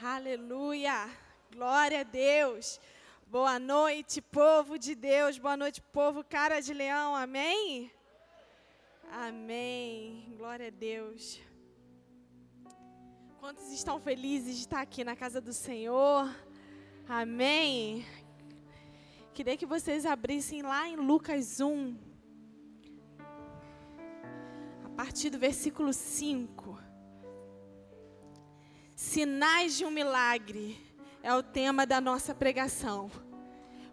Aleluia! 0.00 1.10
Glória 1.52 2.02
a 2.02 2.04
Deus! 2.04 2.80
Boa 3.26 3.58
noite, 3.58 4.22
povo 4.22 4.78
de 4.78 4.94
Deus. 4.94 5.38
Boa 5.38 5.56
noite, 5.56 5.82
povo 5.82 6.22
cara 6.22 6.60
de 6.60 6.72
leão. 6.72 7.16
Amém? 7.16 7.90
Amém. 9.10 10.36
Glória 10.38 10.68
a 10.68 10.70
Deus. 10.70 11.40
Quantos 13.40 13.72
estão 13.72 13.98
felizes 13.98 14.54
de 14.54 14.60
estar 14.60 14.80
aqui 14.80 15.02
na 15.02 15.16
casa 15.16 15.40
do 15.40 15.52
Senhor? 15.52 16.32
Amém. 17.08 18.06
Queria 19.34 19.56
que 19.56 19.66
vocês 19.66 20.06
abrissem 20.06 20.62
lá 20.62 20.88
em 20.88 20.94
Lucas 20.94 21.58
1, 21.60 21.98
a 24.84 24.90
partir 24.90 25.28
do 25.28 25.40
versículo 25.40 25.92
5. 25.92 26.87
Sinais 28.98 29.76
de 29.76 29.84
um 29.84 29.92
milagre 29.92 30.76
é 31.22 31.32
o 31.32 31.40
tema 31.40 31.86
da 31.86 32.00
nossa 32.00 32.34
pregação. 32.34 33.08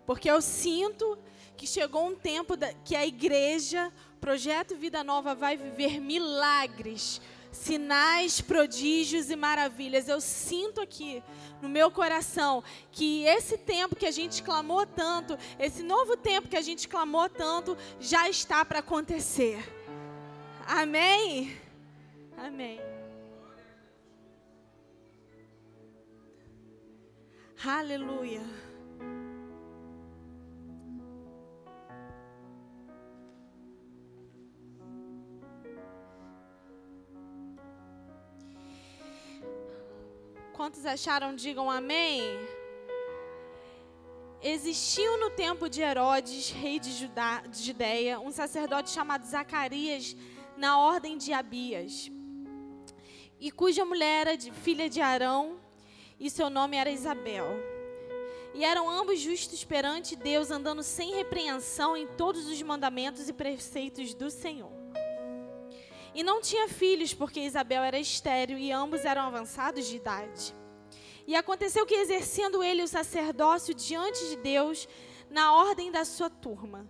Porque 0.04 0.28
eu 0.28 0.41
sinto 0.41 1.16
que 1.55 1.68
chegou 1.68 2.08
um 2.08 2.16
tempo 2.16 2.55
que 2.84 2.95
a 2.95 3.05
igreja, 3.05 3.94
Projeto 4.20 4.76
Vida 4.76 5.04
Nova, 5.04 5.36
vai 5.36 5.55
viver 5.55 6.02
milagres, 6.02 7.22
sinais, 7.52 8.41
prodígios 8.41 9.30
e 9.30 9.36
maravilhas. 9.36 10.09
Eu 10.09 10.20
sinto 10.20 10.81
aqui 10.81 11.22
no 11.62 11.70
meu 11.70 11.92
coração 11.92 12.64
que 12.92 13.26
esse 13.26 13.59
tempo 13.59 13.95
que 13.95 14.08
a 14.08 14.12
gente 14.12 14.42
clamou 14.42 14.88
tanto, 14.88 15.38
esse 15.59 15.84
novo 15.84 16.17
tempo 16.17 16.48
que 16.48 16.58
a 16.58 16.64
gente 16.64 16.88
clamou 16.88 17.30
tanto, 17.30 17.78
já 18.00 18.28
está 18.28 18.66
para 18.66 18.80
acontecer. 18.80 19.64
Amém? 20.66 21.56
Amém. 22.36 22.95
Aleluia. 27.67 28.44
Quantos 40.53 40.85
acharam, 40.85 41.35
digam 41.35 41.72
amém. 41.72 42.22
Existiu 44.44 45.19
no 45.19 45.31
tempo 45.31 45.67
de 45.67 45.81
Herodes, 45.81 46.52
rei 46.52 46.79
de, 46.79 46.91
Judá, 46.91 47.41
de 47.47 47.63
Judeia, 47.63 48.19
um 48.19 48.31
sacerdote 48.31 48.91
chamado 48.91 49.25
Zacarias, 49.25 50.16
na 50.55 50.77
ordem 50.77 51.17
de 51.17 51.33
Abias, 51.33 52.11
e 53.39 53.52
cuja 53.52 53.83
mulher 53.83 54.27
era 54.27 54.38
de, 54.38 54.52
filha 54.52 54.88
de 54.88 55.02
Arão, 55.02 55.64
e 56.19 56.30
seu 56.30 56.49
nome 56.49 56.77
era 56.77 56.89
Isabel. 56.89 57.47
E 58.53 58.63
eram 58.63 58.89
ambos 58.89 59.19
justos 59.19 59.66
perante 59.66 60.16
Deus, 60.16 60.49
andando 60.49 60.81
sem 60.81 61.13
repreensão 61.13 61.97
em 61.97 62.07
todos 62.07 62.47
os 62.47 62.61
mandamentos 62.61 63.27
e 63.27 63.33
preceitos 63.33 64.13
do 64.13 64.31
Senhor. 64.31 64.72
E 66.13 66.23
não 66.23 66.41
tinha 66.41 66.69
filhos, 66.69 67.13
porque 67.13 67.41
Isabel 67.41 67.83
era 67.83 67.99
estéril 67.99 68.57
e 68.57 68.72
ambos 68.72 69.03
eram 69.03 69.23
avançados 69.23 69.85
de 69.85 69.97
idade. 69.97 70.55
E 71.27 71.35
aconteceu 71.35 71.85
que, 71.85 71.95
exercendo 71.95 72.63
ele 72.63 72.81
o 72.81 72.88
sacerdócio 72.88 73.73
diante 73.73 74.25
de 74.29 74.38
Deus, 74.38 74.88
na 75.29 75.53
ordem 75.53 75.91
da 75.91 76.05
sua 76.05 76.29
turma, 76.29 76.89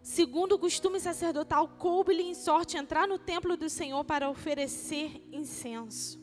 segundo 0.00 0.52
o 0.52 0.58
costume 0.58 1.00
sacerdotal, 1.00 1.66
coube-lhe 1.66 2.22
em 2.22 2.34
sorte 2.34 2.76
entrar 2.76 3.08
no 3.08 3.18
templo 3.18 3.56
do 3.56 3.68
Senhor 3.68 4.04
para 4.04 4.30
oferecer 4.30 5.20
incenso. 5.32 6.19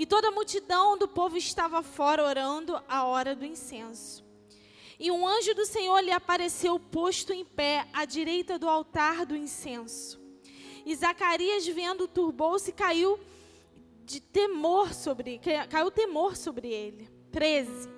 E 0.00 0.06
toda 0.06 0.28
a 0.28 0.30
multidão 0.30 0.96
do 0.96 1.06
povo 1.06 1.36
estava 1.36 1.82
fora 1.82 2.24
orando 2.24 2.82
a 2.88 3.04
hora 3.04 3.36
do 3.36 3.44
incenso. 3.44 4.24
E 4.98 5.10
um 5.10 5.28
anjo 5.28 5.54
do 5.54 5.66
Senhor 5.66 6.00
lhe 6.00 6.10
apareceu 6.10 6.80
posto 6.80 7.34
em 7.34 7.44
pé 7.44 7.86
à 7.92 8.06
direita 8.06 8.58
do 8.58 8.66
altar 8.66 9.26
do 9.26 9.36
incenso. 9.36 10.18
E 10.86 10.96
Zacarias, 10.96 11.66
vendo, 11.66 12.08
turbou-se 12.08 12.70
e 12.70 12.72
caiu 12.72 13.20
de 14.02 14.22
temor 14.22 14.94
sobre, 14.94 15.38
caiu 15.68 15.90
temor 15.90 16.34
sobre 16.34 16.72
ele. 16.72 17.06
13. 17.30 17.90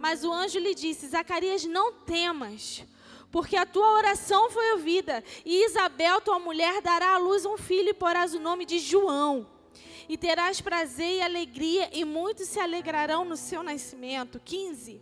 Mas 0.00 0.24
o 0.24 0.32
anjo 0.32 0.58
lhe 0.58 0.74
disse: 0.74 1.06
Zacarias, 1.06 1.64
não 1.64 1.92
temas, 1.92 2.84
porque 3.30 3.56
a 3.56 3.64
tua 3.64 3.92
oração 3.92 4.50
foi 4.50 4.72
ouvida, 4.72 5.22
e 5.44 5.64
Isabel, 5.64 6.20
tua 6.20 6.40
mulher, 6.40 6.82
dará 6.82 7.14
à 7.14 7.18
luz 7.18 7.46
um 7.46 7.56
filho 7.56 7.90
e 7.90 7.94
porás 7.94 8.34
o 8.34 8.40
nome 8.40 8.66
de 8.66 8.80
João 8.80 9.54
e 10.08 10.16
terás 10.16 10.60
prazer 10.60 11.18
e 11.18 11.22
alegria, 11.22 11.90
e 11.92 12.04
muitos 12.04 12.48
se 12.48 12.60
alegrarão 12.60 13.24
no 13.24 13.36
seu 13.36 13.62
nascimento. 13.62 14.40
15. 14.44 15.00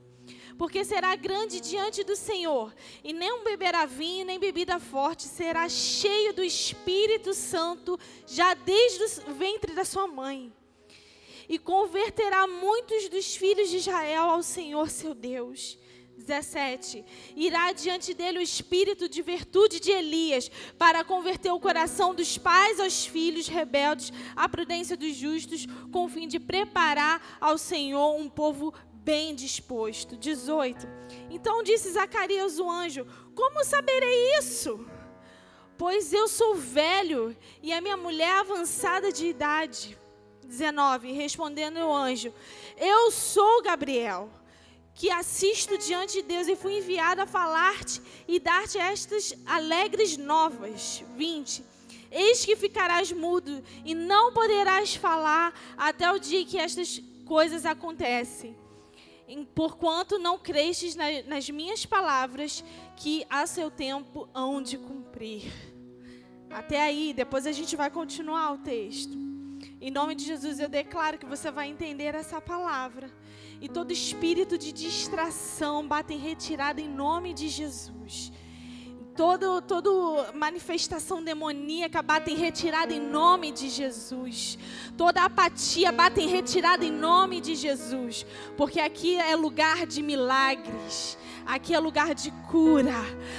Porque 0.56 0.84
será 0.84 1.16
grande 1.16 1.60
diante 1.60 2.04
do 2.04 2.14
Senhor, 2.14 2.74
e 3.02 3.12
nem 3.12 3.42
beberá 3.42 3.86
vinho, 3.86 4.24
nem 4.24 4.38
bebida 4.38 4.78
forte, 4.78 5.24
será 5.24 5.68
cheio 5.68 6.32
do 6.32 6.44
Espírito 6.44 7.34
Santo, 7.34 7.98
já 8.26 8.54
desde 8.54 9.02
o 9.28 9.34
ventre 9.34 9.74
da 9.74 9.84
sua 9.84 10.06
mãe. 10.06 10.52
E 11.48 11.58
converterá 11.58 12.46
muitos 12.46 13.08
dos 13.08 13.36
filhos 13.36 13.68
de 13.68 13.78
Israel 13.78 14.30
ao 14.30 14.42
Senhor 14.42 14.88
seu 14.88 15.14
Deus 15.14 15.78
17. 16.16 17.04
Irá 17.36 17.72
diante 17.72 18.14
dele 18.14 18.38
o 18.38 18.42
espírito 18.42 19.08
de 19.08 19.22
virtude 19.22 19.80
de 19.80 19.90
Elias, 19.90 20.50
para 20.78 21.04
converter 21.04 21.52
o 21.52 21.60
coração 21.60 22.14
dos 22.14 22.38
pais 22.38 22.80
aos 22.80 23.04
filhos 23.04 23.48
rebeldes, 23.48 24.12
à 24.34 24.48
prudência 24.48 24.96
dos 24.96 25.14
justos, 25.14 25.66
com 25.92 26.04
o 26.04 26.08
fim 26.08 26.26
de 26.26 26.40
preparar 26.40 27.38
ao 27.40 27.58
Senhor 27.58 28.16
um 28.16 28.28
povo 28.28 28.72
bem 28.92 29.34
disposto. 29.34 30.16
18. 30.16 30.86
Então 31.30 31.62
disse 31.62 31.92
Zacarias 31.92 32.58
o 32.58 32.68
anjo: 32.68 33.06
Como 33.34 33.64
saberei 33.64 34.38
isso? 34.38 34.84
Pois 35.76 36.12
eu 36.12 36.28
sou 36.28 36.54
velho 36.54 37.36
e 37.62 37.72
a 37.72 37.80
minha 37.80 37.96
mulher 37.96 38.36
avançada 38.36 39.12
de 39.12 39.26
idade. 39.26 39.98
19. 40.46 41.12
Respondendo 41.12 41.78
o 41.78 41.92
anjo: 41.92 42.32
Eu 42.78 43.10
sou 43.10 43.62
Gabriel 43.62 44.30
que 44.94 45.10
assisto 45.10 45.76
diante 45.76 46.14
de 46.14 46.22
Deus 46.22 46.46
e 46.46 46.54
fui 46.54 46.78
enviado 46.78 47.20
a 47.20 47.26
falar-te 47.26 48.00
e 48.28 48.38
dar-te 48.38 48.78
estas 48.78 49.34
alegres 49.44 50.16
novas. 50.16 51.02
20. 51.16 51.64
Eis 52.10 52.44
que 52.44 52.54
ficarás 52.54 53.10
mudo 53.10 53.62
e 53.84 53.92
não 53.92 54.32
poderás 54.32 54.94
falar 54.94 55.52
até 55.76 56.10
o 56.12 56.18
dia 56.18 56.44
que 56.44 56.58
estas 56.58 57.02
coisas 57.26 57.66
acontecem. 57.66 58.56
Porquanto 59.52 60.18
não 60.18 60.38
crestes 60.38 60.94
nas 60.94 61.50
minhas 61.50 61.84
palavras, 61.84 62.62
que 62.96 63.26
a 63.28 63.46
seu 63.46 63.70
tempo 63.70 64.28
hão 64.32 64.62
de 64.62 64.78
cumprir. 64.78 65.50
Até 66.50 66.80
aí, 66.80 67.12
depois 67.12 67.46
a 67.46 67.52
gente 67.52 67.74
vai 67.74 67.90
continuar 67.90 68.52
o 68.52 68.58
texto. 68.58 69.18
Em 69.80 69.90
nome 69.90 70.14
de 70.14 70.24
Jesus, 70.24 70.60
eu 70.60 70.68
declaro 70.68 71.18
que 71.18 71.26
você 71.26 71.50
vai 71.50 71.68
entender 71.68 72.14
essa 72.14 72.40
palavra 72.40 73.10
e 73.60 73.68
todo 73.68 73.92
espírito 73.92 74.58
de 74.58 74.72
distração 74.72 75.86
bate 75.86 76.14
em 76.14 76.18
retirada 76.18 76.80
em 76.80 76.88
nome 76.88 77.32
de 77.32 77.48
Jesus. 77.48 78.32
Todo, 79.16 79.62
todo 79.62 80.26
manifestação 80.34 81.22
demoníaca 81.22 82.02
bate 82.02 82.32
em 82.32 82.36
retirada 82.36 82.92
em 82.92 83.00
nome 83.00 83.52
de 83.52 83.68
Jesus. 83.68 84.58
Toda 84.96 85.22
apatia 85.22 85.92
bate 85.92 86.20
em 86.20 86.28
retirada 86.28 86.84
em 86.84 86.90
nome 86.90 87.40
de 87.40 87.54
Jesus. 87.54 88.26
Porque 88.56 88.80
aqui 88.80 89.16
é 89.16 89.36
lugar 89.36 89.86
de 89.86 90.02
milagres. 90.02 91.16
Aqui 91.46 91.74
é 91.74 91.78
lugar 91.78 92.12
de 92.12 92.32
cura. 92.50 92.96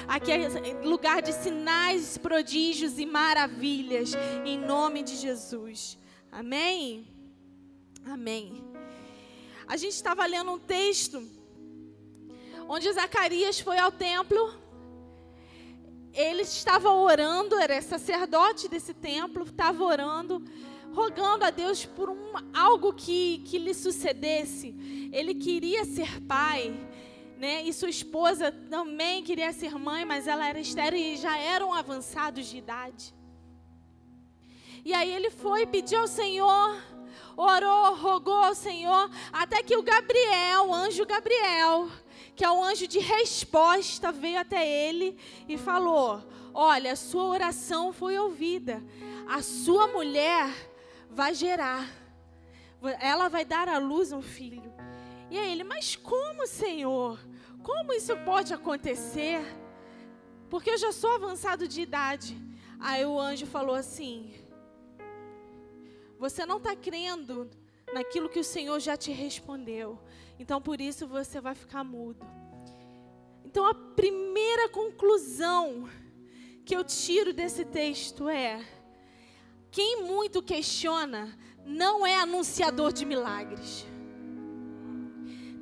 Aqui 0.08 0.32
é 0.32 0.48
lugar 0.82 1.22
de 1.22 1.34
sinais, 1.34 2.18
prodígios 2.18 2.98
e 2.98 3.06
maravilhas. 3.06 4.14
Em 4.46 4.58
nome 4.58 5.04
de 5.04 5.18
Jesus. 5.18 5.98
Amém? 6.32 7.06
Amém. 8.06 8.75
A 9.68 9.78
gente 9.78 9.94
estava 9.94 10.26
lendo 10.26 10.52
um 10.52 10.60
texto 10.60 11.28
onde 12.68 12.92
Zacarias 12.92 13.60
foi 13.60 13.78
ao 13.78 13.92
templo. 13.92 14.54
Ele 16.14 16.44
estava 16.44 16.92
orando, 16.92 17.56
era 17.56 17.82
sacerdote 17.82 18.70
desse 18.70 18.94
templo, 18.94 19.44
estava 19.44 19.84
orando, 19.84 20.44
rogando 20.94 21.44
a 21.44 21.50
Deus 21.50 21.86
por 21.86 22.10
um, 22.10 22.34
algo 22.54 22.94
que, 22.94 23.40
que 23.40 23.58
lhe 23.58 23.74
sucedesse. 23.74 25.10
Ele 25.12 25.34
queria 25.34 25.84
ser 25.84 26.22
pai, 26.22 26.74
né? 27.38 27.64
E 27.64 27.74
sua 27.74 27.90
esposa 27.90 28.52
também 28.70 29.24
queria 29.24 29.52
ser 29.52 29.78
mãe, 29.78 30.06
mas 30.06 30.28
ela 30.28 30.48
era 30.48 30.60
estéril 30.60 31.00
e 31.00 31.18
já 31.18 31.38
eram 31.38 31.74
avançados 31.74 32.46
de 32.46 32.58
idade. 32.58 33.14
E 34.86 34.94
aí 34.94 35.12
ele 35.12 35.32
foi 35.32 35.66
pedir 35.66 35.96
ao 35.96 36.08
Senhor 36.08 36.95
orou, 37.38 37.96
rogou 37.96 38.44
ao 38.44 38.56
Senhor, 38.56 39.10
até 39.32 39.62
que 39.62 39.76
o 39.76 39.84
Gabriel, 39.84 40.68
o 40.68 40.74
anjo 40.74 41.06
Gabriel, 41.06 41.90
que 42.36 42.44
é 42.44 42.50
o 42.50 42.64
anjo 42.64 42.88
de 42.88 43.00
resposta, 43.00 44.12
veio 44.12 44.40
até 44.40 44.68
ele 44.68 45.18
e 45.48 45.58
falou: 45.58 46.22
Olha, 46.54 46.94
a 46.94 46.96
sua 46.96 47.26
oração 47.26 47.94
foi 47.94 48.18
ouvida, 48.18 48.84
a 49.28 49.42
sua 49.42 49.88
mulher 49.88 50.50
vai 51.10 51.34
gerar. 51.34 51.90
ela 53.00 53.30
vai 53.30 53.46
dar 53.46 53.68
à 53.68 53.78
luz 53.78 54.12
um 54.12 54.22
filho. 54.22 54.74
E 55.30 55.40
aí 55.40 55.52
ele, 55.52 55.64
mas 55.64 55.96
como, 55.96 56.46
Senhor? 56.46 57.20
Como 57.64 57.92
isso 57.94 58.16
pode 58.18 58.54
acontecer? 58.54 59.42
Porque 60.50 60.70
eu 60.70 60.78
já 60.78 60.92
sou 60.92 61.16
avançado 61.16 61.68
de 61.68 61.82
idade. 61.82 62.38
Aí 62.80 63.04
o 63.06 63.20
anjo 63.20 63.46
falou 63.48 63.76
assim: 63.76 64.34
Você 66.18 66.46
não 66.46 66.58
está 66.58 66.76
crendo 66.76 67.50
naquilo 67.94 68.30
que 68.30 68.40
o 68.40 68.44
Senhor 68.44 68.80
já 68.80 68.98
te 68.98 69.12
respondeu. 69.12 70.00
Então 70.40 70.62
por 70.62 70.82
isso 70.82 71.08
você 71.08 71.40
vai 71.40 71.56
ficar 71.56 71.84
mudo. 71.84 72.26
Então 73.44 73.66
a 73.66 73.74
primeira 73.74 74.68
conclusão 74.70 75.90
que 76.66 76.76
eu 76.76 76.84
tiro 76.84 77.32
desse 77.34 77.64
texto 77.64 78.28
é: 78.28 78.66
quem 79.72 80.04
muito 80.04 80.42
questiona 80.42 81.38
não 81.66 82.06
é 82.06 82.18
anunciador 82.18 82.92
de 82.92 83.06
milagres. 83.06 83.86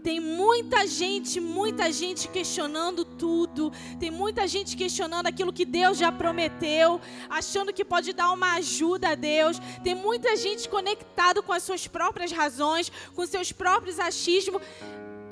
Tem 0.03 0.19
muita 0.19 0.85
gente, 0.85 1.39
muita 1.39 1.89
gente 1.91 2.27
questionando 2.27 3.05
tudo. 3.05 3.71
Tem 3.99 4.11
muita 4.11 4.45
gente 4.47 4.75
questionando 4.75 5.27
aquilo 5.27 5.53
que 5.53 5.63
Deus 5.63 5.97
já 5.97 6.11
prometeu, 6.11 6.99
achando 7.29 7.71
que 7.71 7.85
pode 7.85 8.11
dar 8.11 8.31
uma 8.31 8.55
ajuda 8.55 9.09
a 9.11 9.15
Deus. 9.15 9.57
Tem 9.81 9.95
muita 9.95 10.35
gente 10.35 10.67
conectado 10.67 11.41
com 11.41 11.53
as 11.53 11.63
suas 11.63 11.87
próprias 11.87 12.31
razões, 12.31 12.91
com 13.15 13.25
seus 13.25 13.53
próprios 13.53 13.97
achismos. 13.97 14.61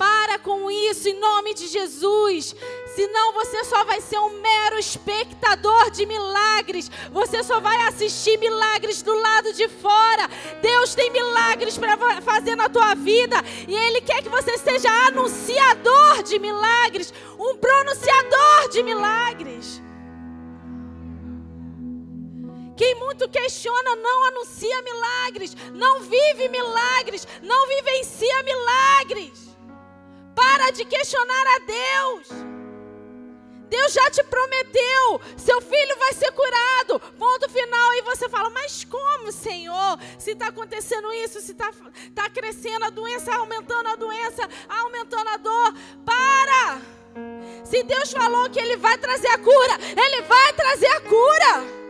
Para 0.02 0.36
com 0.40 0.68
isso 0.68 1.08
em 1.08 1.20
nome 1.20 1.54
de 1.54 1.68
Jesus. 1.68 2.56
Senão 2.92 3.32
você 3.34 3.62
só 3.62 3.84
vai 3.84 4.00
ser 4.00 4.18
um 4.18 4.40
mero 4.40 4.76
espectador 4.76 5.92
de 5.92 6.04
milagres. 6.04 6.90
Você 7.12 7.40
só 7.44 7.60
vai 7.60 7.76
assistir 7.82 8.36
milagres 8.36 9.00
do 9.00 9.14
lado 9.14 9.52
de 9.52 9.68
fora. 9.68 10.28
Deus 10.60 10.96
tem 10.96 11.08
milagres 11.12 11.78
para 11.78 11.96
fazer 12.20 12.56
na 12.56 12.68
tua 12.68 12.96
vida 12.96 13.36
e 13.68 13.76
Ele 13.76 14.00
quer 14.00 14.24
que 14.24 14.28
você 14.28 14.58
seja 14.58 14.90
anunciador 15.06 16.24
de 16.24 16.36
milagres, 16.40 17.14
um 17.38 17.56
pronunciador 17.58 18.70
de 18.72 18.82
milagres. 18.82 19.80
Quem 22.76 22.96
muito 22.96 23.28
questiona 23.28 23.94
não 23.94 24.24
anuncia 24.30 24.82
milagres, 24.82 25.56
não 25.72 26.00
vive 26.00 26.48
milagres, 26.48 27.24
não 27.40 27.68
vivencia 27.68 28.42
milagres. 28.42 29.51
Para 30.34 30.70
de 30.70 30.84
questionar 30.84 31.46
a 31.46 31.58
Deus. 31.60 32.52
Deus 33.72 33.90
já 33.94 34.10
te 34.10 34.22
prometeu, 34.24 35.20
seu 35.34 35.58
filho 35.62 35.96
vai 35.98 36.12
ser 36.12 36.30
curado. 36.32 37.00
Ponto 37.18 37.48
final. 37.48 37.94
E 37.94 38.02
você 38.02 38.28
fala, 38.28 38.50
mas 38.50 38.84
como, 38.84 39.32
Senhor? 39.32 39.98
Se 40.18 40.32
está 40.32 40.48
acontecendo 40.48 41.10
isso, 41.14 41.40
se 41.40 41.52
está 41.52 41.70
tá 42.14 42.28
crescendo 42.28 42.84
a 42.84 42.90
doença, 42.90 43.34
aumentando 43.34 43.88
a 43.88 43.96
doença, 43.96 44.46
aumentando 44.68 45.28
a 45.28 45.36
dor. 45.38 45.74
Para! 46.04 46.82
Se 47.64 47.82
Deus 47.82 48.12
falou 48.12 48.50
que 48.50 48.60
Ele 48.60 48.76
vai 48.76 48.98
trazer 48.98 49.28
a 49.28 49.38
cura, 49.38 49.78
Ele 49.96 50.22
vai 50.22 50.52
trazer 50.52 50.88
a 50.88 51.00
cura. 51.00 51.81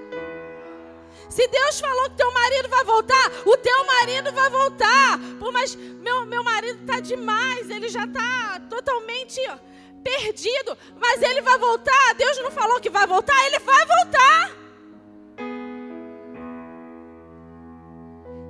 Se 1.32 1.48
Deus 1.48 1.80
falou 1.80 2.10
que 2.10 2.16
teu 2.16 2.30
marido 2.30 2.68
vai 2.68 2.84
voltar, 2.84 3.32
o 3.46 3.56
teu 3.56 3.84
marido 3.86 4.30
vai 4.32 4.50
voltar. 4.50 5.18
Por 5.38 5.50
mais 5.50 5.74
meu, 5.74 6.26
meu 6.26 6.44
marido 6.44 6.80
está 6.82 7.00
demais, 7.00 7.70
ele 7.70 7.88
já 7.88 8.04
está 8.04 8.60
totalmente 8.68 9.40
perdido, 10.04 10.76
mas 10.94 11.22
ele 11.22 11.40
vai 11.40 11.56
voltar. 11.56 12.14
Deus 12.18 12.38
não 12.42 12.50
falou 12.50 12.78
que 12.80 12.90
vai 12.90 13.06
voltar, 13.06 13.46
ele 13.46 13.58
vai 13.60 13.86
voltar. 13.86 14.50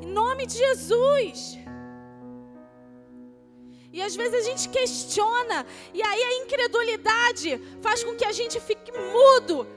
Em 0.01 0.07
nome 0.07 0.45
de 0.45 0.59
Jesus. 0.59 1.59
E 3.93 4.03
às 4.03 4.17
vezes 4.17 4.35
a 4.35 4.41
gente 4.41 4.69
questiona, 4.71 5.65
e 5.95 6.03
aí 6.03 6.23
a 6.25 6.35
incredulidade 6.43 7.61
faz 7.81 8.03
com 8.03 8.17
que 8.17 8.25
a 8.25 8.33
gente 8.33 8.59
fique 8.59 8.91
mudo 8.91 9.69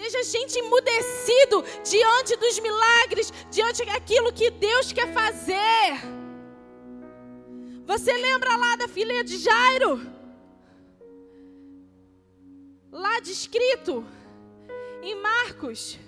Deixa 0.00 0.20
a 0.20 0.22
gente 0.22 0.56
emudecido 0.56 1.64
diante 1.82 2.36
dos 2.36 2.60
milagres, 2.60 3.32
diante 3.50 3.84
daquilo 3.84 4.32
que 4.32 4.48
Deus 4.48 4.92
quer 4.92 5.12
fazer. 5.12 5.88
Você 7.84 8.12
lembra 8.12 8.56
lá 8.56 8.76
da 8.76 8.86
filha 8.86 9.24
de 9.24 9.38
Jairo? 9.38 10.00
Lá 12.92 13.18
descrito 13.18 14.06
em 15.02 15.16
Marcos, 15.16 15.98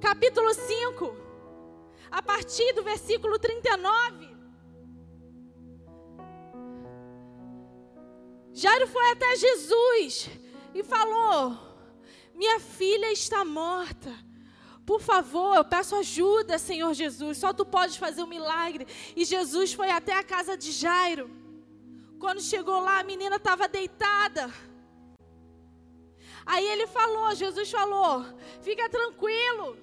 capítulo 0.00 0.54
5, 0.54 1.14
a 2.10 2.22
partir 2.22 2.72
do 2.72 2.82
versículo 2.82 3.38
39. 3.38 4.34
Jairo 8.54 8.86
foi 8.86 9.10
até 9.10 9.36
Jesus 9.36 10.30
e 10.74 10.82
falou: 10.82 11.65
minha 12.36 12.60
filha 12.60 13.10
está 13.12 13.44
morta. 13.44 14.14
Por 14.84 15.00
favor, 15.00 15.56
eu 15.56 15.64
peço 15.64 15.96
ajuda, 15.96 16.58
Senhor 16.58 16.92
Jesus. 16.94 17.38
Só 17.38 17.52
tu 17.52 17.64
podes 17.64 17.96
fazer 17.96 18.22
um 18.22 18.26
milagre. 18.26 18.86
E 19.16 19.24
Jesus 19.24 19.72
foi 19.72 19.90
até 19.90 20.12
a 20.14 20.22
casa 20.22 20.56
de 20.56 20.70
Jairo. 20.70 21.30
Quando 22.20 22.40
chegou 22.40 22.78
lá, 22.80 23.00
a 23.00 23.04
menina 23.04 23.36
estava 23.36 23.66
deitada. 23.66 24.52
Aí 26.44 26.64
ele 26.64 26.86
falou, 26.86 27.34
Jesus 27.34 27.70
falou: 27.70 28.24
fica 28.60 28.88
tranquilo. 28.88 29.76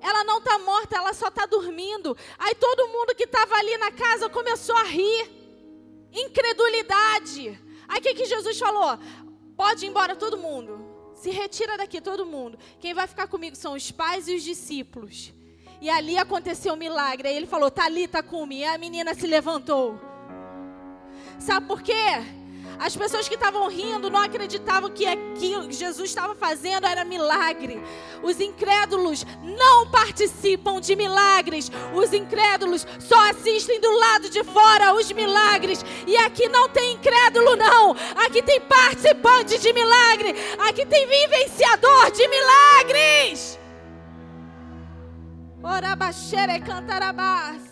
Ela 0.00 0.24
não 0.24 0.38
está 0.38 0.58
morta, 0.58 0.96
ela 0.96 1.12
só 1.12 1.28
está 1.28 1.46
dormindo. 1.46 2.16
Aí 2.38 2.54
todo 2.54 2.88
mundo 2.88 3.14
que 3.14 3.24
estava 3.24 3.54
ali 3.56 3.76
na 3.76 3.90
casa 3.90 4.30
começou 4.30 4.74
a 4.76 4.84
rir. 4.84 5.30
Incredulidade. 6.12 7.60
Aí 7.86 7.98
o 7.98 8.02
que, 8.02 8.14
que 8.14 8.24
Jesus 8.24 8.58
falou? 8.58 8.98
Pode 9.62 9.86
ir 9.86 9.90
embora 9.90 10.16
todo 10.16 10.36
mundo. 10.36 10.84
Se 11.14 11.30
retira 11.30 11.78
daqui 11.78 12.00
todo 12.00 12.26
mundo. 12.26 12.58
Quem 12.80 12.92
vai 12.92 13.06
ficar 13.06 13.28
comigo 13.28 13.54
são 13.54 13.74
os 13.74 13.92
pais 13.92 14.26
e 14.26 14.34
os 14.34 14.42
discípulos. 14.42 15.32
E 15.80 15.88
ali 15.88 16.18
aconteceu 16.18 16.72
um 16.72 16.76
milagre. 16.76 17.28
Aí 17.28 17.36
ele 17.36 17.46
falou: 17.46 17.70
Talita, 17.70 18.24
come. 18.24 18.58
E 18.58 18.64
a 18.64 18.76
menina 18.76 19.14
se 19.14 19.24
levantou. 19.24 20.00
Sabe 21.38 21.68
por 21.68 21.80
quê? 21.80 21.94
As 22.78 22.96
pessoas 22.96 23.28
que 23.28 23.34
estavam 23.34 23.68
rindo 23.68 24.10
não 24.10 24.20
acreditavam 24.20 24.90
que 24.90 25.06
aquilo 25.06 25.68
que 25.68 25.74
Jesus 25.74 26.10
estava 26.10 26.34
fazendo 26.34 26.86
era 26.86 27.04
milagre. 27.04 27.80
Os 28.22 28.40
incrédulos 28.40 29.24
não 29.42 29.88
participam 29.88 30.80
de 30.80 30.96
milagres. 30.96 31.70
Os 31.94 32.12
incrédulos 32.12 32.86
só 32.98 33.30
assistem 33.30 33.80
do 33.80 33.90
lado 33.98 34.28
de 34.30 34.42
fora 34.42 34.94
os 34.94 35.10
milagres. 35.12 35.84
E 36.06 36.16
aqui 36.16 36.48
não 36.48 36.68
tem 36.68 36.94
incrédulo, 36.94 37.54
não. 37.56 37.92
Aqui 38.26 38.42
tem 38.42 38.60
participante 38.60 39.58
de 39.58 39.72
milagre. 39.72 40.34
Aqui 40.68 40.84
tem 40.84 41.06
vivenciador 41.06 42.10
de 42.10 42.26
milagres. 42.28 43.58
Orabaxere 45.62 46.60
cantarabás. 46.60 47.71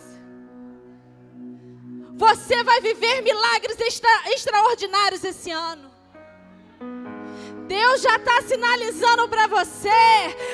Você 2.21 2.63
vai 2.63 2.79
viver 2.81 3.23
milagres 3.23 3.79
extra, 3.79 4.07
extraordinários 4.27 5.23
esse 5.23 5.49
ano. 5.49 5.89
Deus 7.67 7.99
já 8.03 8.15
está 8.15 8.43
sinalizando 8.43 9.27
para 9.27 9.47
você. 9.47 9.89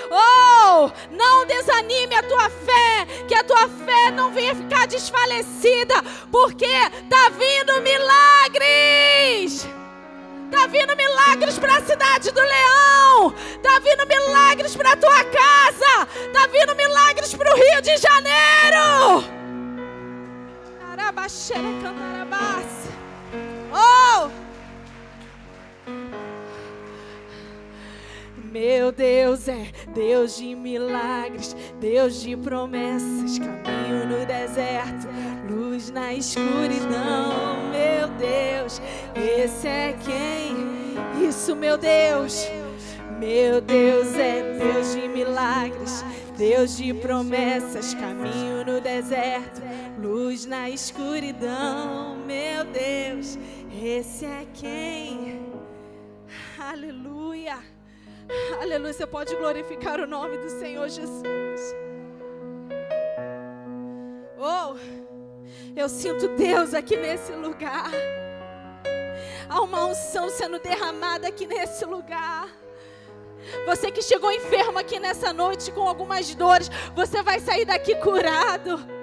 Oh, 0.10 0.90
não 1.12 1.46
desanime 1.46 2.16
a 2.16 2.24
tua 2.24 2.50
fé, 2.50 3.06
que 3.28 3.36
a 3.36 3.44
tua 3.44 3.68
fé 3.68 4.12
não 4.12 4.32
venha 4.32 4.56
ficar 4.56 4.88
desfalecida, 4.88 5.96
porque 6.32 6.66
está 6.66 7.30
vindo 7.32 7.82
milagres. 7.82 9.68
Está 10.46 10.68
vindo 10.68 10.96
milagres 10.96 11.60
para 11.60 11.80
a 11.80 11.86
cidade 11.86 12.32
do 12.32 12.40
Leão. 12.40 13.36
Está 13.58 13.78
vindo 13.80 14.08
milagres 14.08 14.74
para 14.74 14.96
tua 14.96 15.22
casa. 15.26 16.08
Está 16.28 16.48
vindo 16.48 16.74
milagres 16.76 17.34
para 17.34 17.54
o 17.54 17.58
Rio 17.58 17.82
de 17.82 17.98
Janeiro. 17.98 19.37
Oh! 23.74 24.30
Meu 28.52 28.92
Deus 28.92 29.48
é 29.48 29.72
Deus 29.96 30.38
de 30.38 30.56
milagres, 30.56 31.56
Deus 31.80 32.22
de 32.22 32.38
promessas, 32.38 33.40
caminho 33.40 34.06
no 34.08 34.26
deserto, 34.26 35.08
luz 35.50 35.90
na 35.90 36.14
escuridão. 36.14 37.70
Meu 37.72 38.08
Deus, 38.20 38.80
esse 39.16 39.68
é 39.68 39.98
quem? 40.00 41.28
Isso, 41.28 41.56
meu 41.56 41.78
Deus. 41.78 42.48
Meu 43.20 43.60
Deus 43.60 44.14
é 44.16 44.44
Deus 44.60 44.94
de 44.94 45.08
milagres, 45.08 46.06
Deus 46.38 46.78
de 46.78 46.94
promessas, 46.94 47.94
caminho 47.94 48.64
no 48.66 48.80
deserto, 48.80 49.62
luz 50.00 50.46
na 50.46 50.70
escuridão. 50.70 52.16
Meu 52.26 52.64
Deus, 52.66 53.38
esse 53.84 54.26
é 54.26 54.46
quem? 54.54 55.42
Aleluia, 56.60 57.58
aleluia. 58.62 58.94
Você 58.94 59.08
pode 59.08 59.36
glorificar 59.36 60.00
o 60.00 60.08
nome 60.08 60.38
do 60.38 60.50
Senhor 60.50 60.88
Jesus. 60.88 61.76
Eu 65.78 65.88
sinto 65.88 66.28
Deus 66.30 66.74
aqui 66.74 66.98
nesse 66.98 67.32
lugar. 67.34 67.92
Há 69.48 69.62
uma 69.62 69.86
unção 69.86 70.28
sendo 70.28 70.58
derramada 70.60 71.28
aqui 71.28 71.46
nesse 71.46 71.86
lugar. 71.86 72.50
Você 73.66 73.92
que 73.92 74.02
chegou 74.02 74.32
enfermo 74.32 74.80
aqui 74.80 75.00
nessa 75.00 75.34
noite 75.34 75.72
com 75.72 75.88
algumas 75.88 76.34
dores, 76.36 76.70
você 76.96 77.22
vai 77.22 77.40
sair 77.40 77.66
daqui 77.66 77.96
curado. 77.96 78.98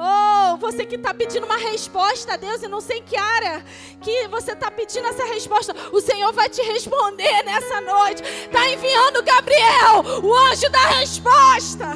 Oh, 0.00 0.56
você 0.58 0.86
que 0.86 0.94
está 0.94 1.12
pedindo 1.12 1.44
uma 1.44 1.56
resposta 1.56 2.34
a 2.34 2.36
Deus 2.36 2.62
e 2.62 2.68
não 2.68 2.80
sei 2.80 3.00
que 3.00 3.16
área 3.16 3.64
que 4.00 4.28
você 4.28 4.52
está 4.52 4.70
pedindo 4.70 5.08
essa 5.08 5.24
resposta, 5.24 5.74
o 5.92 6.00
Senhor 6.00 6.32
vai 6.32 6.48
te 6.48 6.62
responder 6.62 7.42
nessa 7.42 7.80
noite. 7.80 8.22
Está 8.22 8.68
enviando 8.68 9.24
Gabriel, 9.24 10.22
o 10.22 10.32
anjo 10.32 10.70
da 10.70 10.86
resposta. 11.00 11.94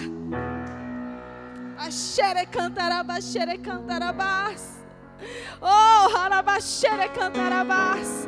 Axere 1.78 2.44
cantarabas, 2.46 3.24
xere 3.24 3.58
cantarabás. 3.58 4.82
Oh, 5.60 6.16
harabaxere 6.16 7.08
cantarabás 7.10 8.26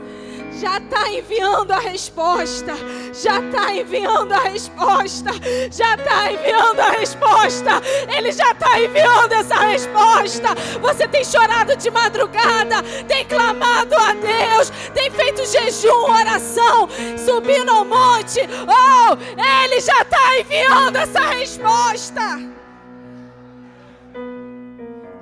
já 0.60 0.78
está 0.78 1.08
enviando 1.10 1.72
a 1.72 1.78
resposta, 1.78 2.74
já 3.12 3.40
está 3.40 3.74
enviando 3.74 4.32
a 4.32 4.40
resposta, 4.40 5.30
já 5.70 5.94
está 5.94 6.32
enviando 6.32 6.80
a 6.80 6.90
resposta, 6.90 7.70
Ele 8.08 8.32
já 8.32 8.50
está 8.52 8.80
enviando 8.80 9.32
essa 9.32 9.56
resposta. 9.56 10.48
Você 10.80 11.08
tem 11.08 11.24
chorado 11.24 11.76
de 11.76 11.90
madrugada, 11.90 12.82
tem 13.06 13.24
clamado 13.24 13.94
a 13.96 14.12
Deus, 14.12 14.70
tem 14.92 15.10
feito 15.10 15.44
jejum, 15.46 16.10
oração, 16.10 16.88
subindo 17.18 17.70
ao 17.70 17.84
monte. 17.84 18.40
Oh, 18.40 19.16
Ele 19.64 19.80
já 19.80 20.02
está 20.02 20.38
enviando 20.40 20.96
essa 20.96 21.20
resposta. 21.20 22.22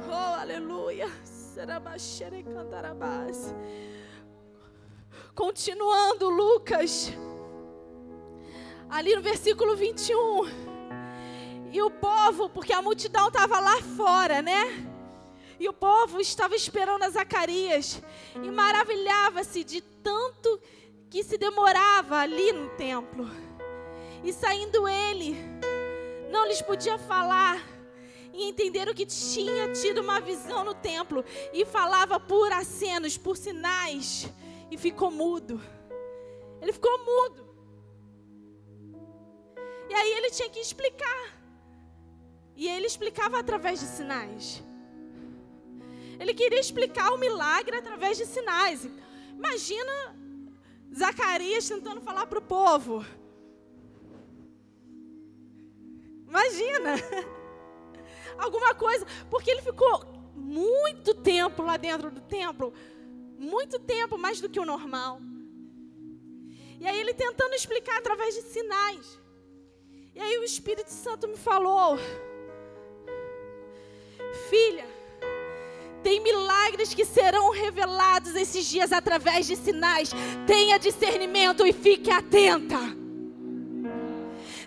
Oh, 0.08 0.40
aleluia. 0.40 1.08
Sarabaxere 1.24 2.42
cantarabás. 2.42 3.54
Continuando, 5.34 6.28
Lucas, 6.28 7.10
ali 8.90 9.14
no 9.16 9.22
versículo 9.22 9.74
21. 9.74 10.44
E 11.72 11.80
o 11.80 11.90
povo, 11.90 12.50
porque 12.50 12.70
a 12.70 12.82
multidão 12.82 13.28
estava 13.28 13.58
lá 13.58 13.80
fora, 13.80 14.42
né? 14.42 14.86
E 15.58 15.66
o 15.66 15.72
povo 15.72 16.20
estava 16.20 16.54
esperando 16.54 17.04
a 17.04 17.08
Zacarias 17.08 18.02
e 18.42 18.50
maravilhava-se 18.50 19.64
de 19.64 19.80
tanto 19.80 20.60
que 21.08 21.24
se 21.24 21.38
demorava 21.38 22.18
ali 22.18 22.52
no 22.52 22.68
templo. 22.70 23.26
E 24.22 24.34
saindo 24.34 24.86
ele, 24.86 25.34
não 26.30 26.46
lhes 26.46 26.60
podia 26.60 26.98
falar 26.98 27.58
e 28.34 28.50
entenderam 28.50 28.92
que 28.92 29.06
tinha 29.06 29.72
tido 29.72 30.02
uma 30.02 30.20
visão 30.20 30.62
no 30.62 30.74
templo 30.74 31.24
e 31.54 31.64
falava 31.64 32.20
por 32.20 32.52
acenos, 32.52 33.16
por 33.16 33.34
sinais 33.34 34.30
e 34.72 34.78
ficou 34.78 35.10
mudo. 35.10 35.60
Ele 36.62 36.72
ficou 36.72 36.96
mudo. 37.04 37.46
E 39.90 39.94
aí 39.94 40.12
ele 40.14 40.30
tinha 40.30 40.48
que 40.48 40.60
explicar. 40.60 41.22
E 42.56 42.66
ele 42.68 42.86
explicava 42.86 43.38
através 43.38 43.80
de 43.80 43.86
sinais. 43.86 44.62
Ele 46.18 46.32
queria 46.32 46.58
explicar 46.58 47.12
o 47.12 47.18
milagre 47.18 47.76
através 47.76 48.16
de 48.16 48.24
sinais. 48.24 48.88
Imagina 49.36 50.16
Zacarias 50.96 51.68
tentando 51.68 52.00
falar 52.00 52.26
para 52.26 52.38
o 52.38 52.48
povo. 52.58 53.04
Imagina. 56.26 56.94
Alguma 58.38 58.74
coisa. 58.74 59.04
Porque 59.28 59.50
ele 59.50 59.60
ficou 59.60 60.06
muito 60.34 61.14
tempo 61.14 61.62
lá 61.62 61.76
dentro 61.76 62.10
do 62.10 62.22
templo 62.22 62.72
muito 63.42 63.78
tempo, 63.80 64.16
mais 64.16 64.40
do 64.40 64.48
que 64.48 64.60
o 64.60 64.64
normal. 64.64 65.20
E 66.80 66.86
aí 66.86 66.98
ele 66.98 67.12
tentando 67.12 67.54
explicar 67.54 67.98
através 67.98 68.34
de 68.34 68.42
sinais. 68.42 69.18
E 70.14 70.20
aí 70.20 70.38
o 70.38 70.44
Espírito 70.44 70.90
Santo 70.90 71.28
me 71.28 71.36
falou: 71.36 71.98
Filha, 74.48 74.86
tem 76.02 76.20
milagres 76.20 76.94
que 76.94 77.04
serão 77.04 77.50
revelados 77.50 78.34
esses 78.34 78.64
dias 78.66 78.92
através 78.92 79.46
de 79.46 79.56
sinais. 79.56 80.10
Tenha 80.46 80.78
discernimento 80.78 81.66
e 81.66 81.72
fique 81.72 82.10
atenta. 82.10 83.01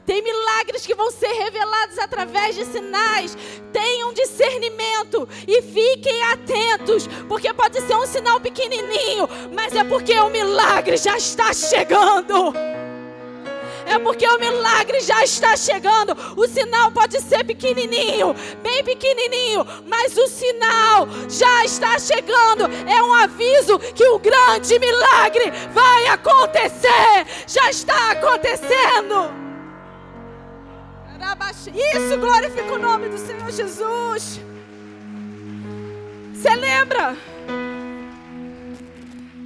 Tem 0.06 0.22
milagres 0.22 0.86
que 0.86 0.94
vão 0.94 1.10
ser 1.10 1.32
revelados 1.32 1.98
através 1.98 2.56
de 2.56 2.66
sinais. 2.66 3.36
Tenham 3.74 4.14
discernimento 4.14 5.28
e 5.48 5.62
fiquem 5.62 6.24
atentos, 6.24 7.08
porque 7.28 7.52
pode 7.54 7.82
ser 7.82 7.96
um 7.96 8.06
sinal 8.06 8.40
pequenininho, 8.40 9.28
mas 9.54 9.76
é 9.76 9.84
porque 9.84 10.14
o 10.20 10.30
milagre 10.30 10.96
já 10.98 11.18
está 11.18 11.52
chegando. 11.54 12.54
É 13.88 14.00
porque 14.00 14.28
o 14.28 14.40
milagre 14.40 15.00
já 15.00 15.24
está 15.24 15.56
chegando. 15.56 16.16
O 16.36 16.48
sinal 16.48 16.92
pode 16.92 17.22
ser 17.22 17.44
pequenininho, 17.44 18.36
bem 18.62 18.84
pequenininho, 18.84 19.66
mas 19.86 20.18
o 20.18 20.28
sinal 20.28 21.08
já 21.30 21.66
está 21.66 21.98
chegando. 22.00 22.64
É 22.88 23.02
um 23.02 23.14
aviso 23.14 23.78
que 23.80 24.06
o 24.08 24.20
grande 24.20 24.80
milagre 24.80 25.52
vai 25.72 26.08
acontecer. 26.08 27.26
Já 27.48 27.70
está 27.70 28.12
acontecendo. 28.12 29.45
Isso 31.74 32.18
glorifica 32.20 32.74
o 32.74 32.78
nome 32.78 33.10
do 33.10 33.18
Senhor 33.18 33.50
Jesus. 33.52 34.40
Você 36.34 36.56
lembra? 36.56 37.16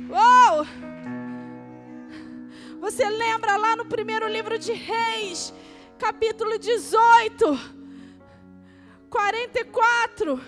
Uou! 0.10 0.68
Você 2.82 3.08
lembra 3.10 3.56
lá 3.58 3.76
no 3.76 3.86
primeiro 3.86 4.28
livro 4.28 4.60
de 4.60 4.74
Reis, 4.74 5.54
capítulo 5.98 6.60
18, 6.60 7.60
44. 9.10 10.42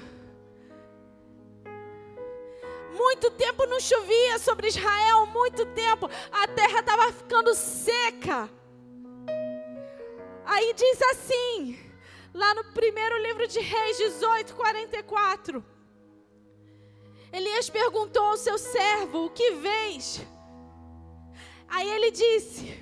Muito 2.94 3.32
tempo 3.32 3.66
não 3.66 3.80
chovia 3.80 4.38
sobre 4.40 4.68
Israel, 4.68 5.26
muito 5.28 5.66
tempo. 5.68 6.10
A 6.32 6.48
terra 6.48 6.80
estava 6.80 7.12
ficando 7.14 7.56
seca. 7.56 8.50
Aí 10.54 10.74
diz 10.74 11.02
assim, 11.12 11.80
lá 12.34 12.54
no 12.54 12.66
primeiro 12.74 13.18
livro 13.20 13.48
de 13.48 13.62
Reis 13.62 13.96
18, 13.96 14.54
44. 14.54 15.64
Elias 17.32 17.70
perguntou 17.70 18.22
ao 18.26 18.36
seu 18.36 18.58
servo: 18.58 19.28
O 19.28 19.30
que 19.30 19.52
vês? 19.52 20.22
Aí 21.70 21.90
ele 21.90 22.12
disse: 22.12 22.78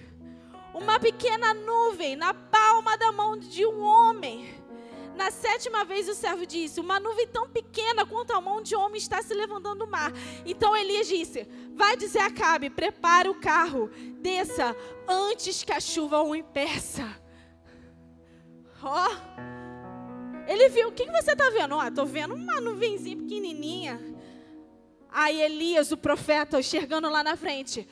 Uma 0.73 0.99
pequena 0.99 1.53
nuvem 1.53 2.15
na 2.15 2.33
palma 2.33 2.97
da 2.97 3.11
mão 3.11 3.37
de 3.37 3.63
um 3.67 3.81
homem. 3.81 4.51
Na 5.15 5.29
sétima 5.29 5.85
vez 5.85 6.09
o 6.09 6.15
servo 6.15 6.47
disse: 6.47 6.79
Uma 6.79 6.99
nuvem 6.99 7.27
tão 7.27 7.47
pequena 7.47 8.03
quanto 8.03 8.33
a 8.33 8.41
mão 8.41 8.63
de 8.63 8.75
um 8.75 8.79
homem 8.79 8.97
está 8.97 9.21
se 9.21 9.35
levantando 9.35 9.85
do 9.85 9.91
mar. 9.91 10.11
Então 10.43 10.75
Elias 10.75 11.07
disse: 11.07 11.47
Vai 11.75 11.95
dizer 11.95 12.21
a 12.21 12.31
Cabe: 12.31 12.71
prepare 12.71 13.29
o 13.29 13.39
carro, 13.39 13.91
desça 14.19 14.75
antes 15.07 15.63
que 15.63 15.71
a 15.71 15.79
chuva 15.79 16.19
o 16.23 16.35
impeça. 16.35 17.28
Ó. 18.83 19.07
Oh. 19.07 19.49
Ele 20.47 20.69
viu, 20.69 20.89
o 20.89 20.91
que, 20.91 21.05
você 21.05 21.33
está 21.33 21.49
vendo? 21.51 21.75
Ó, 21.75 21.83
oh, 21.83 21.87
estou 21.87 22.05
vendo 22.05 22.33
uma 22.33 22.59
nuvenzinha 22.59 23.15
pequenininha. 23.15 23.99
Aí 25.11 25.41
Elias, 25.41 25.91
o 25.91 25.97
profeta, 25.97 26.59
enxergando 26.59 27.09
lá 27.09 27.23
na 27.23 27.35
frente, 27.35 27.87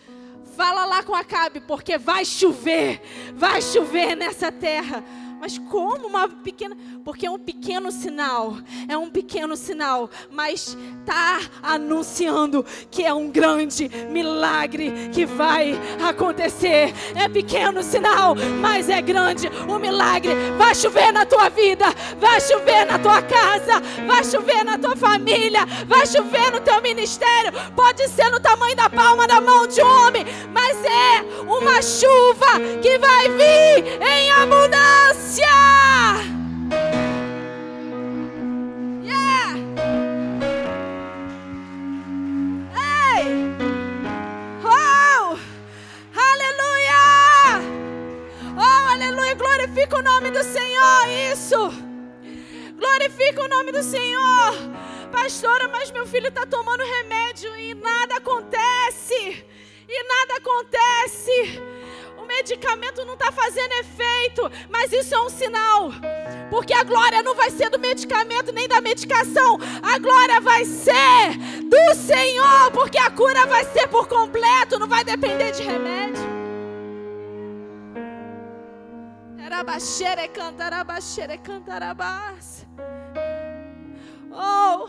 fala 0.56 0.86
lá 0.86 1.04
com 1.04 1.14
Acabe, 1.14 1.62
porque 1.62 1.98
vai 1.98 2.26
chover, 2.26 3.02
vai 3.34 3.62
chover 3.62 4.16
nessa 4.16 4.52
terra. 4.52 5.04
Mas 5.40 5.58
como 5.58 6.08
uma 6.08 6.28
pequena. 6.28 6.76
Porque 7.04 7.26
é 7.26 7.32
um 7.32 7.38
pequeno 7.38 7.92
sinal. 7.92 8.58
É 8.88 8.98
um 8.98 9.10
pequeno 9.10 9.56
sinal. 9.56 10.10
Mas 10.32 10.78
está 11.00 11.40
anunciando 11.62 12.66
que 12.90 13.04
é 13.04 13.14
um 13.14 13.30
grande 13.30 13.90
milagre 14.10 15.10
que 15.14 15.26
vai 15.26 15.80
acontecer. 16.08 16.94
É 17.16 17.30
pequeno 17.30 17.84
sinal, 17.84 18.36
mas 18.60 18.90
é 18.90 19.02
grande 19.02 19.48
o 19.68 19.78
milagre. 19.80 20.34
Vai 20.58 20.74
chover 20.74 21.12
na 21.12 21.26
tua 21.26 21.50
vida. 21.50 21.86
Vai 22.20 22.42
chover 22.42 22.86
na 22.86 22.98
tua 22.98 23.22
casa. 23.22 23.82
Vai 24.06 24.24
chover 24.24 24.64
na 24.64 24.78
tua 24.78 24.96
família. 24.96 25.66
Vai 25.88 26.06
chover 26.08 26.52
no 26.52 26.60
teu 26.62 26.82
ministério. 26.82 27.52
Pode 27.76 28.08
ser 28.10 28.30
no 28.32 28.40
tamanho 28.40 28.76
da 28.76 28.90
palma 28.90 29.28
da 29.28 29.40
mão 29.40 29.68
de 29.68 29.82
um 29.82 30.08
homem. 30.08 30.26
Mas 30.52 30.78
é 30.84 31.22
uma 31.44 31.82
chuva 31.82 32.60
que 32.82 32.98
vai 32.98 33.30
vir 33.30 34.02
em 34.02 34.32
abundância. 34.32 35.27
Yeah! 35.36 36.24
Ei! 42.74 43.26
Oh! 44.64 45.38
Aleluia! 46.16 47.60
Oh, 48.56 48.90
aleluia! 48.94 49.36
Glorifica 49.36 49.98
o 49.98 50.02
nome 50.02 50.32
do 50.32 50.42
Senhor. 50.44 51.10
Isso! 51.34 51.74
Glorifica 52.80 53.44
o 53.44 53.50
nome 53.50 53.74
do 53.74 53.84
Senhor. 53.84 54.54
Pastora, 55.12 55.68
mas 55.68 55.92
meu 55.92 56.08
filho 56.08 56.30
está 56.30 56.46
tomando 56.46 56.84
remédio 56.84 57.54
e 57.58 57.74
nada 57.74 58.16
acontece. 58.16 59.46
E 59.90 60.04
nada 60.08 60.38
acontece. 60.38 61.77
Medicamento 62.38 63.04
não 63.04 63.16
está 63.16 63.32
fazendo 63.32 63.72
efeito, 63.80 64.52
mas 64.70 64.94
isso 64.94 65.14
é 65.16 65.20
um 65.20 65.30
sinal. 65.30 65.90
Porque 66.52 66.72
a 66.72 66.84
glória 66.84 67.24
não 67.24 67.36
vai 67.36 67.50
ser 67.50 67.68
do 67.72 67.80
medicamento 67.80 68.52
nem 68.52 68.68
da 68.68 68.80
medicação. 68.80 69.58
A 69.82 69.98
glória 69.98 70.40
vai 70.40 70.64
ser 70.64 71.36
do 71.64 71.96
Senhor, 71.96 72.72
porque 72.74 73.00
a 73.00 73.10
cura 73.10 73.48
vai 73.48 73.66
ser 73.66 73.88
por 73.88 74.08
completo, 74.08 74.78
não 74.78 74.88
vai 74.88 75.04
depender 75.04 75.52
de 75.52 75.64
remédio. 75.64 76.24
Arabaxere 79.44 80.28
cantarabaxere 80.28 81.40
cantarabás. 81.40 82.68
Oh, 84.32 84.88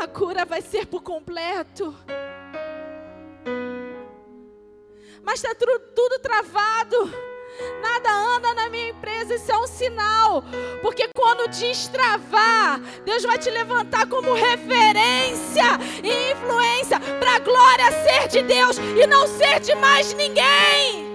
a 0.00 0.06
cura 0.06 0.44
vai 0.44 0.62
ser 0.62 0.86
por 0.86 1.02
completo. 1.02 1.92
Mas 5.22 5.42
está 5.42 5.54
tudo, 5.54 6.18
travado. 6.20 7.12
Nada 7.80 8.10
anda 8.36 8.54
na 8.54 8.68
minha 8.68 8.90
empresa, 8.90 9.34
isso 9.34 9.50
é 9.50 9.58
um 9.58 9.66
sinal. 9.66 10.44
Porque 10.80 11.08
quando 11.16 11.48
destravar, 11.48 12.80
Deus 13.04 13.24
vai 13.24 13.38
te 13.38 13.50
levantar 13.50 14.06
como 14.08 14.32
referência 14.32 15.64
e 16.02 16.32
influência 16.32 17.00
para 17.18 17.36
a 17.36 17.38
glória 17.38 17.90
ser 18.04 18.28
de 18.28 18.42
Deus 18.42 18.78
e 18.78 19.06
não 19.06 19.26
ser 19.26 19.60
de 19.60 19.74
mais 19.74 20.12
ninguém. 20.14 21.08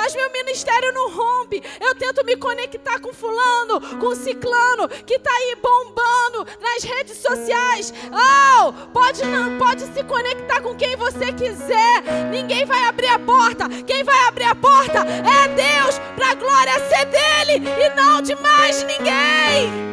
Mas 0.00 0.14
meu 0.14 0.32
ministério 0.32 0.94
não 0.94 1.10
rompe. 1.10 1.62
Eu 1.78 1.94
tento 1.94 2.24
me 2.24 2.34
conectar 2.34 2.98
com 3.00 3.12
fulano, 3.12 3.98
com 3.98 4.14
ciclano, 4.14 4.88
que 4.88 5.16
está 5.16 5.30
aí 5.30 5.58
bombando 5.62 6.46
nas 6.58 6.82
redes 6.82 7.18
sociais. 7.18 7.92
Oh, 8.10 8.72
pode 8.94 9.22
não, 9.26 9.58
pode 9.58 9.82
se 9.82 10.02
conectar 10.04 10.62
com 10.62 10.74
quem 10.74 10.96
você 10.96 11.30
quiser. 11.34 12.02
Ninguém 12.30 12.64
vai 12.64 12.82
abrir 12.84 13.08
a 13.08 13.18
porta. 13.18 13.68
Quem 13.86 14.02
vai 14.02 14.18
abrir 14.20 14.44
a 14.44 14.54
porta 14.54 15.00
é 15.00 15.48
Deus, 15.48 15.98
para 16.16 16.30
a 16.30 16.34
glória 16.34 16.88
ser 16.88 17.04
dele 17.04 17.68
e 17.84 17.94
não 17.94 18.22
de 18.22 18.34
mais 18.36 18.82
ninguém. 18.84 19.89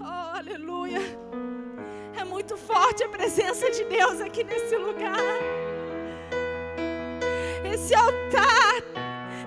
Oh, 0.00 0.36
aleluia. 0.36 0.98
É 2.18 2.24
muito 2.24 2.56
forte 2.56 3.04
a 3.04 3.08
presença 3.08 3.70
de 3.70 3.84
Deus 3.84 4.20
aqui 4.20 4.42
nesse 4.42 4.76
lugar. 4.76 5.16
Esse 7.72 7.94
altar 7.94 8.82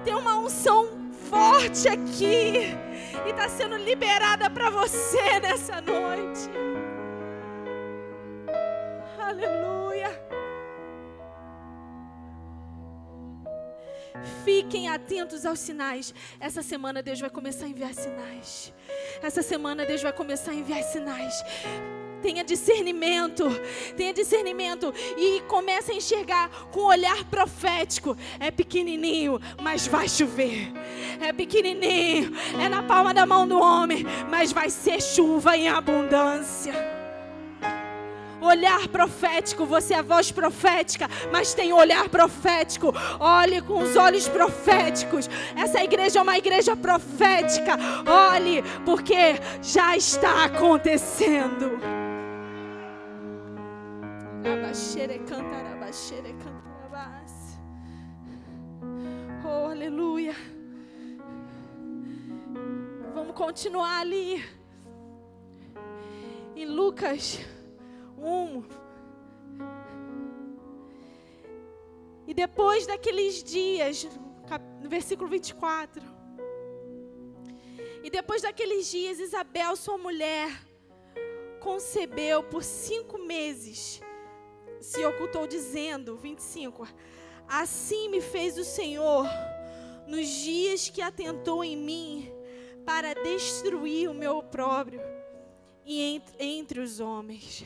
tem 0.06 0.16
uma 0.16 0.38
unção 0.38 0.88
forte 1.30 1.90
aqui 1.90 2.74
e 3.26 3.30
está 3.30 3.50
sendo 3.50 3.76
liberada 3.76 4.50
para 4.50 4.70
você 4.70 5.40
nessa 5.42 5.82
noite. 5.82 6.50
Fiquem 14.46 14.88
atentos 14.88 15.44
aos 15.44 15.60
sinais. 15.60 16.14
Essa 16.40 16.62
semana 16.62 17.02
Deus 17.02 17.20
vai 17.20 17.32
começar 17.32 17.66
a 17.66 17.68
enviar 17.68 17.96
sinais. 17.96 18.72
Essa 19.22 19.42
semana 19.42 19.86
Deus 19.86 20.04
vai 20.04 20.14
começar 20.14 20.52
a 20.52 20.54
enviar 20.54 20.84
sinais. 20.84 21.44
Tenha 22.22 22.44
discernimento, 22.44 23.46
tenha 23.98 24.14
discernimento 24.14 24.94
e 25.18 25.42
comece 25.48 25.92
a 25.92 25.96
enxergar 25.96 26.50
com 26.72 26.82
um 26.82 26.86
olhar 26.86 27.24
profético. 27.26 28.16
É 28.40 28.52
pequenininho, 28.52 29.42
mas 29.62 29.88
vai 29.88 30.08
chover. 30.08 30.72
É 31.20 31.34
pequenininho, 31.34 32.32
é 32.64 32.70
na 32.70 32.84
palma 32.84 33.16
da 33.16 33.26
mão 33.26 33.48
do 33.48 33.60
homem, 33.60 34.06
mas 34.30 34.52
vai 34.52 34.70
ser 34.70 35.02
chuva 35.02 35.58
em 35.58 35.70
abundância 35.70 36.95
olhar 38.46 38.88
profético, 38.88 39.66
você 39.66 39.94
é 39.94 40.00
a 40.00 40.02
voz 40.02 40.32
profética, 40.32 41.08
mas 41.32 41.54
tem 41.54 41.74
olhar 41.74 42.08
profético. 42.10 42.94
Olhe 43.20 43.62
com 43.62 43.82
os 43.82 43.96
olhos 43.96 44.28
proféticos. 44.28 45.30
Essa 45.56 45.84
igreja 45.84 46.20
é 46.20 46.22
uma 46.22 46.38
igreja 46.38 46.76
profética. 46.76 47.78
Olhe, 48.06 48.64
porque 48.86 49.36
já 49.62 49.96
está 49.96 50.46
acontecendo. 50.46 51.80
Oh, 59.44 59.70
aleluia. 59.72 60.36
Vamos 63.14 63.36
continuar 63.36 64.00
ali. 64.00 64.44
Em 66.56 66.66
Lucas 66.66 67.40
um. 68.26 68.64
E 72.28 72.34
depois 72.34 72.88
daqueles 72.88 73.44
dias, 73.44 74.08
no 74.82 74.90
versículo 74.90 75.30
24. 75.30 76.02
E 78.04 78.10
depois 78.10 78.42
daqueles 78.42 78.90
dias, 78.90 79.20
Isabel, 79.20 79.76
sua 79.76 79.98
mulher, 79.98 80.50
concebeu 81.60 82.44
por 82.44 82.64
cinco 82.64 83.20
meses. 83.20 84.02
Se 84.82 85.04
ocultou 85.06 85.48
dizendo, 85.48 86.18
25. 86.18 86.88
Assim 87.48 88.10
me 88.10 88.22
fez 88.22 88.58
o 88.58 88.64
Senhor 88.64 89.28
nos 90.08 90.28
dias 90.28 90.90
que 90.90 91.02
atentou 91.02 91.64
em 91.64 91.78
mim 91.78 92.32
para 92.86 93.14
destruir 93.16 94.10
o 94.10 94.14
meu 94.14 94.38
opróbrio 94.38 95.02
e 95.84 96.02
entre, 96.02 96.36
entre 96.40 96.80
os 96.80 97.00
homens 97.00 97.66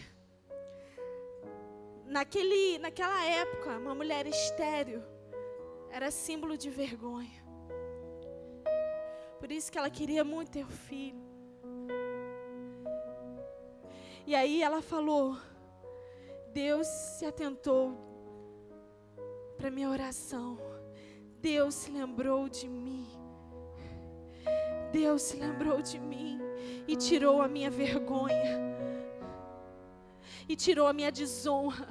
naquele, 2.10 2.80
naquela 2.80 3.24
época, 3.24 3.78
uma 3.78 3.94
mulher 3.94 4.26
estéril 4.26 5.02
era 5.92 6.12
símbolo 6.12 6.58
de 6.58 6.70
vergonha. 6.70 7.44
Por 9.40 9.52
isso 9.52 9.72
que 9.72 9.78
ela 9.78 9.90
queria 9.90 10.24
muito 10.24 10.52
ter 10.52 10.64
o 10.64 10.68
filho. 10.68 11.22
E 14.28 14.36
aí 14.36 14.62
ela 14.62 14.82
falou: 14.82 15.38
Deus 16.52 16.88
se 16.88 17.26
atentou 17.26 17.94
para 19.58 19.72
minha 19.72 19.90
oração. 19.90 20.58
Deus 21.40 21.74
se 21.76 21.92
lembrou 21.92 22.50
de 22.50 22.68
mim. 22.68 23.08
Deus 24.92 25.22
se 25.22 25.38
lembrou 25.38 25.82
de 25.82 26.00
mim 26.00 26.40
e 26.88 26.96
tirou 26.96 27.42
a 27.42 27.48
minha 27.48 27.70
vergonha 27.70 28.69
e 30.50 30.56
tirou 30.56 30.88
a 30.88 30.94
minha 30.94 31.12
desonra 31.12 31.88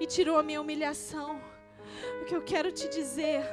e 0.00 0.06
tirou 0.06 0.38
a 0.38 0.42
minha 0.42 0.60
humilhação. 0.60 1.38
O 2.22 2.24
que 2.24 2.34
eu 2.34 2.42
quero 2.42 2.72
te 2.72 2.88
dizer 2.88 3.44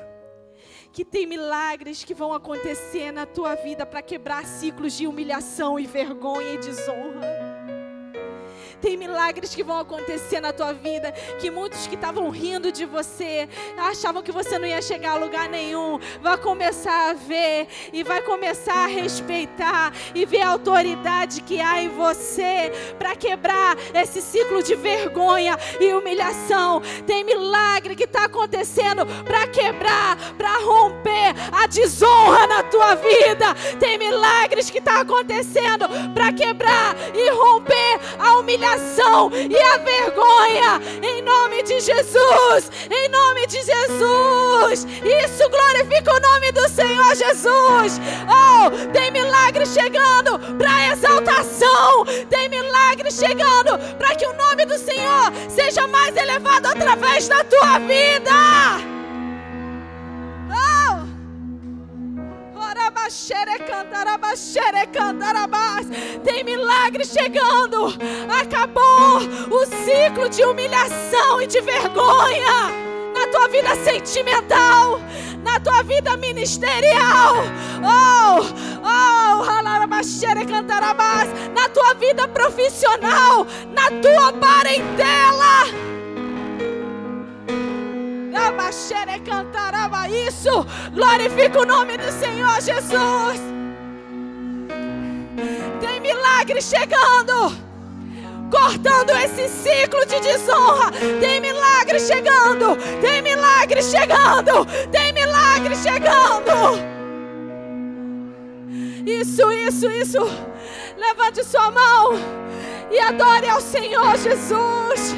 que 0.94 1.04
tem 1.04 1.26
milagres 1.26 2.04
que 2.04 2.14
vão 2.14 2.34
acontecer 2.34 3.12
na 3.12 3.26
tua 3.26 3.56
vida 3.56 3.86
para 3.86 4.02
quebrar 4.02 4.46
ciclos 4.46 4.94
de 4.94 5.06
humilhação 5.08 5.78
e 5.78 5.86
vergonha 5.86 6.54
e 6.54 6.58
desonra. 6.58 7.33
Tem 8.84 8.98
milagres 8.98 9.56
que 9.56 9.64
vão 9.64 9.80
acontecer 9.80 10.42
na 10.42 10.52
tua 10.52 10.74
vida, 10.74 11.14
que 11.40 11.50
muitos 11.50 11.88
que 11.88 11.96
estavam 11.96 12.30
rindo 12.30 12.70
de 12.70 12.86
você, 12.86 13.48
achavam 13.78 14.22
que 14.22 14.30
você 14.30 14.60
não 14.60 14.68
ia 14.68 14.82
chegar 14.82 15.12
a 15.12 15.16
lugar 15.16 15.48
nenhum, 15.48 15.98
vai 16.22 16.38
começar 16.38 17.12
a 17.12 17.14
ver 17.14 17.70
e 17.94 18.04
vai 18.04 18.22
começar 18.22 18.84
a 18.84 18.88
respeitar 18.88 19.94
e 20.14 20.26
ver 20.26 20.42
a 20.42 20.50
autoridade 20.50 21.40
que 21.44 21.62
há 21.62 21.82
em 21.82 21.88
você 21.88 22.74
para 23.00 23.16
quebrar 23.16 23.78
esse 23.94 24.22
ciclo 24.22 24.62
de 24.62 24.76
vergonha 24.76 25.58
e 25.80 25.94
humilhação. 25.94 26.82
Tem 27.08 27.24
milagre 27.24 27.96
que 27.96 28.04
está 28.04 28.26
acontecendo 28.26 29.06
para 29.24 29.48
quebrar, 29.48 30.18
para 30.38 30.58
romper 30.60 31.34
a 31.54 31.68
desonra 31.68 32.48
na 32.48 32.64
tua 32.64 32.96
vida. 32.96 33.56
Tem 33.80 33.98
milagres 33.98 34.70
que 34.70 34.80
está 34.80 35.00
acontecendo 35.00 35.86
para 36.14 36.34
quebrar 36.34 36.98
e 37.16 37.30
romper 37.30 38.02
a 38.20 38.40
humilhação 38.40 38.73
humilhação 38.74 39.32
e 39.34 39.58
a 39.58 39.78
vergonha. 39.78 40.82
Em 41.02 41.22
nome 41.22 41.64
de 41.64 41.80
Jesus. 41.80 42.72
Em 42.90 43.10
nome 43.10 43.48
de 43.48 43.62
Jesus. 43.62 44.88
Isso 45.04 45.50
glorifica 45.50 46.16
o 46.16 46.20
nome 46.20 46.52
do 46.52 46.68
Senhor 46.70 47.16
Jesus. 47.16 48.00
Oh, 48.28 48.92
tem 48.92 49.12
milagre 49.12 49.66
chegando 49.66 50.40
para 50.58 50.94
exaltação. 50.94 52.06
Tem 52.30 52.50
milagre 52.50 53.12
chegando 53.12 53.78
para 53.98 54.16
que 54.16 54.26
o 54.26 54.34
nome 54.34 54.66
do 54.66 54.78
Senhor 54.78 55.32
seja 55.50 55.88
mais 55.88 56.16
elevado 56.16 56.68
através 56.68 57.28
da 57.28 57.44
tua 57.44 57.80
vida. 57.80 58.93
Tem 66.24 66.44
milagre 66.44 67.06
chegando. 67.06 67.94
Acabou 68.40 69.18
o 69.52 69.66
ciclo 69.66 70.30
de 70.30 70.44
humilhação 70.44 71.42
e 71.42 71.48
de 71.48 71.62
vergonha 71.62 72.84
na 73.14 73.28
tua 73.28 73.48
vida 73.48 73.76
sentimental, 73.76 75.00
na 75.44 75.60
tua 75.60 75.84
vida 75.84 76.18
ministerial. 76.18 77.36
Oh, 77.84 78.42
oh, 78.82 79.44
na 81.54 81.70
tua 81.70 81.94
vida 81.94 82.28
profissional, 82.28 83.46
na 83.72 83.90
tua 84.02 84.34
parentela. 84.34 85.93
Isso, 90.10 90.66
glorifica 90.94 91.62
o 91.62 91.66
nome 91.66 91.98
do 91.98 92.12
Senhor 92.12 92.62
Jesus. 92.62 93.40
Tem 95.80 96.00
milagre 96.02 96.62
chegando 96.62 97.74
cortando 98.52 99.10
esse 99.12 99.50
ciclo 99.50 100.06
de 100.06 100.20
desonra. 100.20 100.92
Tem 101.20 101.42
milagre 101.42 102.00
chegando, 102.00 102.78
tem 103.02 103.22
milagre 103.22 103.82
chegando, 103.82 104.66
tem 104.92 105.12
milagre 105.12 105.76
chegando. 105.76 106.94
Isso, 109.06 109.52
isso, 109.52 109.90
isso. 109.90 110.20
Levante 110.96 111.44
sua 111.44 111.72
mão 111.72 112.12
e 112.92 113.00
adore 113.00 113.50
ao 113.50 113.60
Senhor 113.60 114.16
Jesus. 114.18 115.16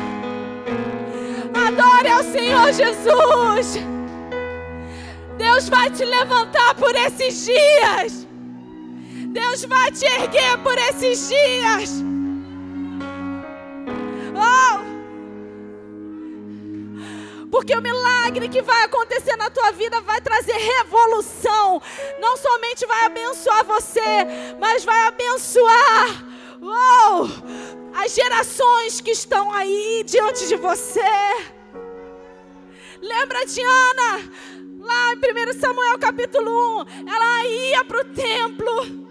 Adore 1.55 2.09
ao 2.09 2.23
Senhor 2.23 2.73
Jesus. 2.73 3.77
Deus 5.37 5.69
vai 5.69 5.89
te 5.89 6.03
levantar 6.03 6.75
por 6.75 6.93
esses 6.95 7.45
dias. 7.45 8.27
Deus 9.29 9.63
vai 9.65 9.91
te 9.91 10.05
erguer 10.05 10.57
por 10.59 10.77
esses 10.77 11.29
dias. 11.29 12.03
Oh! 14.35 14.95
Porque 17.49 17.73
o 17.73 17.81
milagre 17.81 18.49
que 18.49 18.61
vai 18.61 18.83
acontecer 18.83 19.37
na 19.37 19.49
tua 19.49 19.71
vida 19.71 20.01
vai 20.01 20.19
trazer 20.19 20.57
revolução. 20.57 21.81
Não 22.19 22.35
somente 22.35 22.85
vai 22.85 23.05
abençoar 23.05 23.63
você, 23.63 24.27
mas 24.59 24.83
vai 24.83 25.01
abençoar 25.07 26.25
oh, 26.67 27.27
as 27.93 28.13
gerações 28.13 29.01
que 29.01 29.11
estão 29.11 29.51
aí 29.51 30.03
diante 30.05 30.47
de 30.47 30.55
você. 30.55 31.01
Lembra 33.01 33.45
de 33.45 33.61
Ana? 33.61 34.31
Lá 34.79 35.13
em 35.13 35.55
1 35.57 35.59
Samuel 35.59 35.97
capítulo 35.97 36.81
1, 36.81 37.09
ela 37.09 37.45
ia 37.45 37.85
para 37.85 38.01
o 38.01 38.05
templo. 38.05 39.05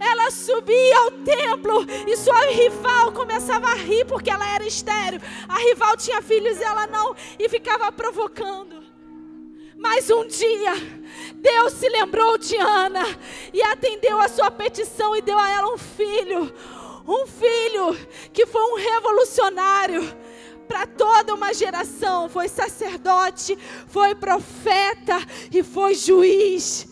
Ela 0.00 0.30
subia 0.30 0.98
ao 0.98 1.10
templo 1.10 1.84
e 2.06 2.16
sua 2.16 2.40
rival 2.46 3.12
começava 3.12 3.66
a 3.66 3.74
rir 3.74 4.04
porque 4.06 4.30
ela 4.30 4.48
era 4.48 4.64
estéreo. 4.64 5.20
A 5.48 5.58
rival 5.58 5.96
tinha 5.96 6.22
filhos 6.22 6.58
e 6.58 6.62
ela 6.62 6.86
não, 6.86 7.16
e 7.38 7.48
ficava 7.48 7.90
provocando. 7.90 8.86
Mas 9.76 10.10
um 10.10 10.26
dia, 10.26 10.74
Deus 11.36 11.72
se 11.74 11.88
lembrou 11.88 12.36
de 12.36 12.56
Ana 12.56 13.04
e 13.52 13.62
atendeu 13.62 14.20
a 14.20 14.28
sua 14.28 14.50
petição 14.50 15.14
e 15.14 15.22
deu 15.22 15.38
a 15.38 15.50
ela 15.50 15.72
um 15.72 15.78
filho. 15.78 16.52
Um 17.08 17.26
filho 17.26 17.96
que 18.34 18.44
foi 18.44 18.60
um 18.60 18.76
revolucionário 18.76 20.14
para 20.68 20.86
toda 20.86 21.34
uma 21.34 21.54
geração. 21.54 22.28
Foi 22.28 22.48
sacerdote, 22.48 23.58
foi 23.88 24.14
profeta 24.14 25.16
e 25.50 25.62
foi 25.62 25.94
juiz. 25.94 26.86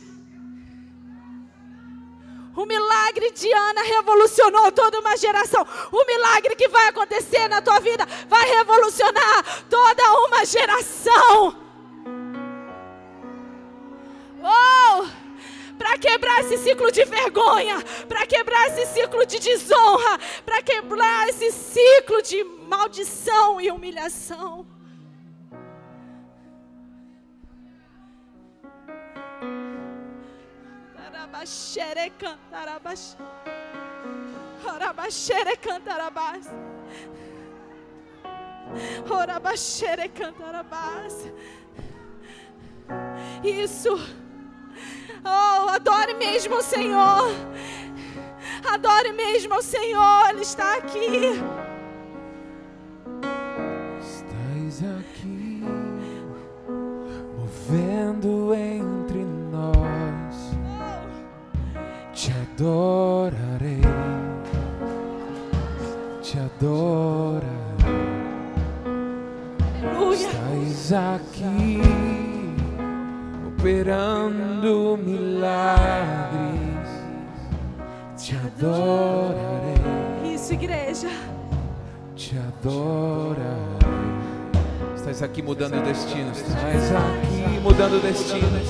O 2.56 2.64
milagre 2.64 3.30
de 3.32 3.52
Ana 3.52 3.82
revolucionou 3.82 4.72
toda 4.72 4.98
uma 5.00 5.14
geração. 5.18 5.66
O 5.92 6.06
milagre 6.06 6.56
que 6.56 6.68
vai 6.68 6.88
acontecer 6.88 7.46
na 7.48 7.60
tua 7.60 7.78
vida 7.80 8.06
vai 8.26 8.48
revolucionar 8.48 9.66
toda 9.68 10.18
uma 10.26 10.42
geração. 10.46 11.54
Oh! 14.42 15.15
Para 15.78 15.98
quebrar 15.98 16.40
esse 16.40 16.58
ciclo 16.58 16.90
de 16.90 17.04
vergonha, 17.04 17.82
para 18.08 18.26
quebrar 18.26 18.66
esse 18.68 18.86
ciclo 18.86 19.26
de 19.26 19.38
desonra, 19.38 20.18
para 20.44 20.62
quebrar 20.62 21.28
esse 21.28 21.50
ciclo 21.52 22.22
de 22.22 22.42
maldição 22.44 23.60
e 23.60 23.70
humilhação. 23.70 24.66
Isso. 43.44 44.25
Oh, 45.26 45.68
adore 45.70 46.14
mesmo 46.14 46.56
o 46.56 46.62
Senhor. 46.62 47.28
Adore 48.64 49.12
mesmo 49.12 49.54
ao 49.54 49.62
Senhor. 49.62 50.30
Ele 50.30 50.42
está 50.42 50.76
aqui. 50.76 51.42
Estás 54.00 54.82
aqui, 54.98 55.64
movendo 57.36 58.54
entre 58.54 59.24
nós. 59.50 60.36
Te 62.12 62.30
adorarei. 62.32 63.80
Te 66.22 66.38
adorarei. 66.38 67.46
Aleluia. 69.82 70.28
Estás 70.28 70.92
aqui 70.92 71.25
operando 73.66 74.96
milagres. 74.96 76.88
Te 78.16 78.36
adorarei, 78.36 79.74
Isso, 80.34 80.54
igreja. 80.54 81.08
te 82.14 82.38
adorarei. 82.38 83.44
Estás 84.94 85.20
aqui 85.20 85.42
mudando 85.42 85.82
destinos. 85.82 86.38
Estás 86.38 86.92
aqui 86.92 87.58
mudando 87.60 88.00
destinos. 88.00 88.68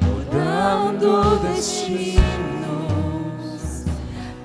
Mudando 0.00 1.40
destinos. 1.48 2.22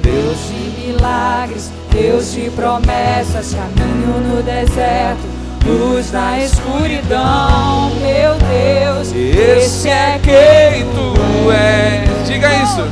Deus 0.02 0.48
de 0.48 0.82
milagres, 0.82 1.72
Deus 1.92 2.32
de 2.32 2.50
promessas, 2.52 3.54
caminho 3.54 4.20
no 4.22 4.42
deserto, 4.44 5.24
luz 5.66 6.12
na 6.12 6.40
escuridão, 6.40 7.92
meu 7.96 8.36
Deus, 8.36 9.12
Esse 9.14 9.90
é 9.90 10.20
quem 10.24 10.86
tu 10.94 11.14
és. 11.52 12.28
Diga 12.28 12.50
isso. 12.64 12.84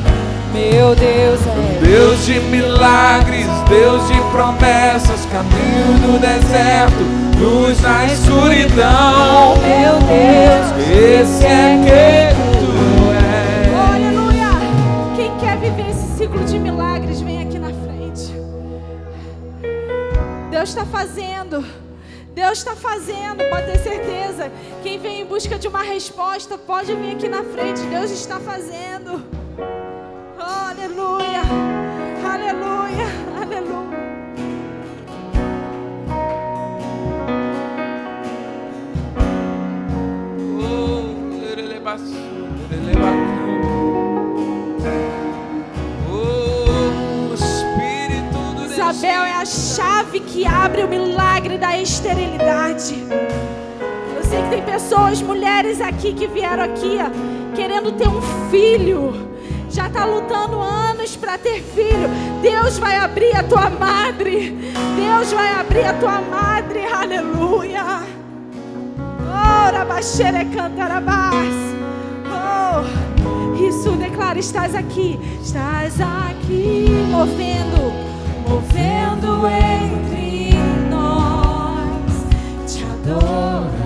meu 0.54 0.96
Deus 0.96 1.40
é 1.48 1.54
Deus 1.84 2.26
de 2.26 2.40
milagres, 2.40 3.33
Deus 3.70 4.08
de 4.08 4.22
promessas, 4.32 5.26
caminho 5.26 5.98
no 6.08 6.20
deserto, 6.20 7.04
luz 7.40 7.80
na 7.82 8.06
escuridão. 8.06 9.56
meu 9.58 10.00
Deus, 10.00 10.88
Esse 10.90 11.46
é 11.46 11.80
quem 11.84 12.36
tu 12.60 13.12
és. 13.12 13.96
Aleluia! 13.96 14.50
Quem 15.16 15.38
quer 15.38 15.58
viver 15.58 15.90
esse 15.90 16.18
ciclo 16.18 16.44
de 16.44 16.60
milagres, 16.60 17.22
vem 17.22 17.42
aqui 17.42 17.58
na 17.58 17.70
frente. 17.70 18.34
Deus 20.52 20.70
está 20.70 20.86
fazendo. 20.86 21.66
Deus 22.34 22.58
está 22.60 22.76
fazendo, 22.76 23.44
pode 23.50 23.72
ter 23.72 23.78
certeza. 23.80 24.52
Quem 24.82 24.98
vem 25.00 25.22
em 25.22 25.26
busca 25.26 25.58
de 25.58 25.68
uma 25.68 25.84
resposta, 25.84 26.58
pode 26.58 26.94
vir 26.96 27.14
aqui 27.14 27.28
na 27.28 27.44
frente. 27.44 27.82
Deus 27.82 28.12
está 28.12 28.40
fazendo. 28.40 29.43
Isabel 48.66 49.24
é 49.24 49.34
a 49.34 49.46
chave 49.46 50.20
que 50.22 50.44
abre 50.48 50.84
o 50.84 50.88
milagre 50.88 51.60
da 51.60 51.78
esterilidade. 51.78 52.96
Eu 54.16 54.24
sei 54.24 54.42
que 54.42 54.50
tem 54.50 54.64
pessoas, 54.64 55.22
mulheres 55.22 55.80
aqui 55.82 56.14
que 56.14 56.26
vieram 56.26 56.64
aqui 56.64 56.98
ó, 57.00 57.56
querendo 57.56 57.92
ter 57.92 58.08
um 58.08 58.22
filho. 58.50 59.14
Já 59.70 59.86
está 59.88 60.06
lutando 60.06 60.60
anos 60.60 61.16
para 61.16 61.38
ter 61.38 61.62
filho. 61.62 62.10
Deus 62.42 62.80
vai 62.80 62.98
abrir 62.98 63.36
a 63.36 63.44
tua 63.44 63.70
madre. 63.70 64.58
Deus 64.96 65.32
vai 65.32 65.54
abrir 65.60 65.86
a 65.86 65.94
tua 65.94 66.22
madre. 66.22 66.86
Aleluia. 66.86 68.02
Ora, 69.30 69.86
baixere 69.86 70.46
cantarabás. 70.46 71.83
Oh, 72.76 73.56
isso 73.56 73.92
declara: 73.92 74.40
estás 74.40 74.74
aqui, 74.74 75.20
estás 75.42 76.02
aqui, 76.02 76.88
movendo, 77.12 77.94
movendo 78.50 79.48
entre 79.48 80.54
nós. 80.90 82.74
Te 82.74 82.84
adoro. 82.84 83.83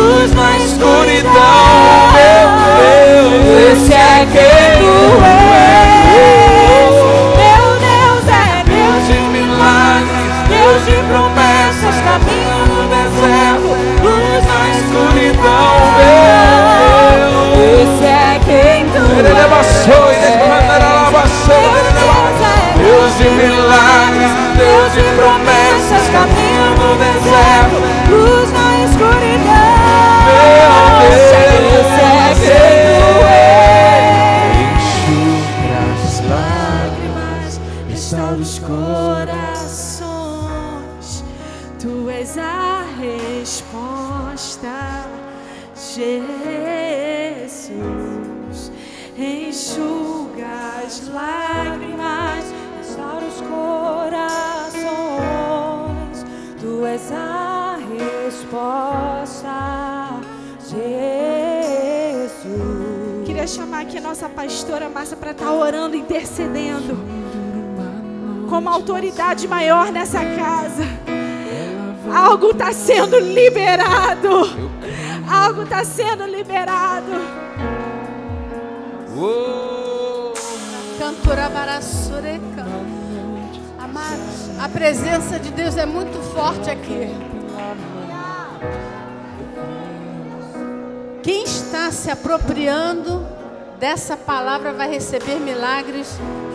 Luz 0.00 0.32
na 0.34 0.56
escuridão. 0.58 1.30
Meu 2.14 2.46
Deus, 2.78 3.82
esse 3.82 3.92
é 3.92 4.26
quem 4.32 4.79
pastora 64.30 64.88
Márcia 64.88 65.16
para 65.16 65.32
estar 65.32 65.50
orando, 65.50 65.96
intercedendo 65.96 67.20
como 68.50 68.68
autoridade 68.68 69.46
maior 69.46 69.92
nessa 69.92 70.18
casa. 70.18 70.82
Algo 72.12 72.50
está 72.50 72.72
sendo 72.72 73.18
liberado. 73.18 74.28
Algo 75.30 75.62
está 75.62 75.84
sendo 75.84 76.26
liberado. 76.26 77.12
Oh, 79.16 80.32
Cantorabaraçoreca. 80.98 82.66
Amados, 83.78 84.50
a 84.60 84.68
presença 84.68 85.38
de 85.38 85.50
Deus 85.50 85.76
é 85.76 85.86
muito 85.86 86.18
forte 86.34 86.68
aqui. 86.68 87.08
Quem 91.22 91.44
está 91.44 91.92
se 91.92 92.10
apropriando 92.10 93.24
dessa 93.80 94.14
palavra 94.14 94.74
vai 94.74 94.90
receber 94.90 95.40
milagres, 95.40 96.06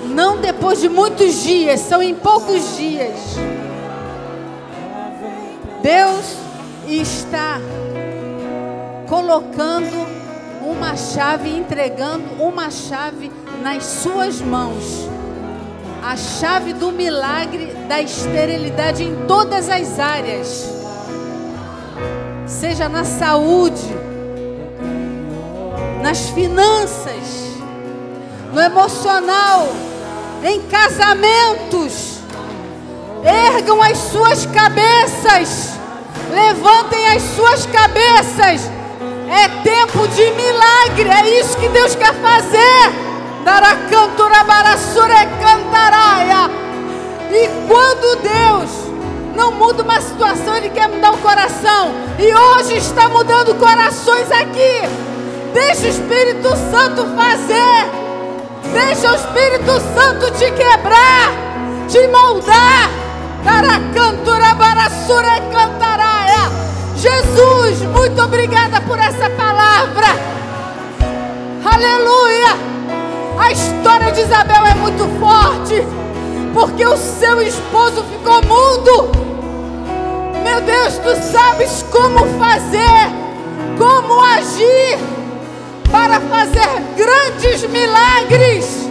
não 0.09 0.37
depois 0.37 0.79
de 0.79 0.87
muitos 0.87 1.41
dias, 1.41 1.79
são 1.79 2.01
em 2.03 2.13
poucos 2.13 2.77
dias. 2.77 3.15
Deus 5.81 6.37
está 6.87 7.59
colocando 9.09 10.05
uma 10.61 10.95
chave, 10.95 11.49
entregando 11.49 12.43
uma 12.43 12.69
chave 12.69 13.31
nas 13.59 13.83
suas 13.83 14.39
mãos. 14.39 15.09
A 16.03 16.15
chave 16.15 16.73
do 16.73 16.91
milagre 16.91 17.73
da 17.87 17.99
esterilidade 17.99 19.03
em 19.03 19.25
todas 19.25 19.67
as 19.67 19.99
áreas. 19.99 20.69
Seja 22.45 22.87
na 22.87 23.03
saúde, 23.03 24.04
nas 26.05 26.29
finanças, 26.29 27.57
no 28.53 28.61
emocional, 28.61 29.67
em 30.43 30.61
casamentos. 30.67 32.19
Ergam 33.23 33.81
as 33.81 33.97
suas 33.97 34.45
cabeças, 34.45 35.71
levantem 36.31 37.07
as 37.07 37.23
suas 37.35 37.65
cabeças. 37.65 38.69
É 39.27 39.47
tempo 39.63 40.07
de 40.09 40.29
milagre, 40.29 41.09
é 41.09 41.39
isso 41.39 41.57
que 41.57 41.69
Deus 41.69 41.95
quer 41.95 42.13
fazer. 42.13 42.93
Daracanturabarassure 43.43 45.27
cantaraia. 45.41 46.51
E 47.31 47.49
quando 47.67 48.21
Deus 48.21 48.69
não 49.35 49.53
muda 49.53 49.81
uma 49.81 49.99
situação, 49.99 50.55
Ele 50.55 50.69
quer 50.69 50.87
mudar 50.87 51.13
o 51.13 51.17
coração. 51.17 51.95
E 52.19 52.31
hoje 52.31 52.75
está 52.77 53.09
mudando 53.09 53.55
corações 53.55 54.31
aqui. 54.31 55.14
Deixa 55.55 55.85
o 55.85 55.87
Espírito 55.87 56.49
Santo 56.69 57.07
fazer. 57.15 57.89
Deixa 58.73 59.09
o 59.09 59.15
Espírito 59.15 59.79
Santo 59.95 60.29
te 60.31 60.51
quebrar, 60.51 61.31
te 61.87 62.05
moldar. 62.09 62.89
Daracanturabarassure 63.41 65.41
cantaraia. 65.53 66.51
Jesus, 66.97 67.83
muito 67.83 68.21
obrigada 68.21 68.81
por 68.81 68.99
essa 68.99 69.29
palavra. 69.29 70.07
Aleluia. 71.63 72.57
A 73.39 73.49
história 73.53 74.11
de 74.11 74.23
Isabel 74.23 74.65
é 74.65 74.73
muito 74.73 75.07
forte, 75.21 75.87
porque 76.53 76.85
o 76.85 76.97
seu 76.97 77.41
esposo 77.41 78.03
ficou 78.11 78.43
mudo. 78.43 79.09
Meu 80.43 80.59
Deus, 80.59 80.97
tu 80.97 81.15
sabes 81.31 81.85
como 81.89 82.25
fazer, 82.37 83.09
como 83.77 84.21
agir 84.21 85.14
para 85.95 86.19
fazer 86.19 86.81
grandes 86.97 87.63
milagres. 87.69 88.89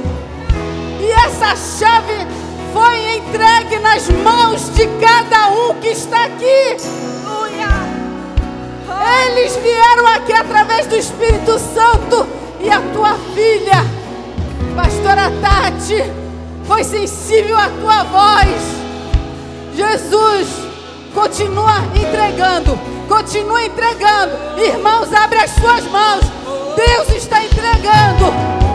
E 0.99 1.11
essa 1.27 1.55
chave 1.55 2.27
foi 2.73 3.17
entregue 3.17 3.79
nas 3.81 4.09
mãos 4.09 4.73
de 4.75 4.87
cada 4.99 5.51
um 5.51 5.75
que 5.75 5.89
está 5.89 6.25
aqui. 6.25 6.77
Eles 9.27 9.57
vieram 9.57 10.07
aqui 10.07 10.33
através 10.33 10.87
do 10.87 10.97
Espírito 10.97 11.59
Santo 11.59 12.27
e 12.59 12.71
a 12.71 12.81
tua 12.81 13.19
filha, 13.35 13.85
pastora 14.75 15.31
Tati, 15.43 16.03
foi 16.65 16.85
sensível 16.85 17.59
à 17.59 17.69
tua 17.69 18.05
voz. 18.05 18.63
Jesus, 19.75 20.49
continua 21.13 21.83
entregando, 21.95 22.79
continua 23.07 23.63
entregando. 23.63 24.59
Irmãos, 24.59 25.13
abre 25.13 25.39
as 25.39 25.51
suas 25.51 25.85
mãos. 25.91 26.44
Deus 26.77 27.09
está 27.17 27.43
entregando, 27.45 28.33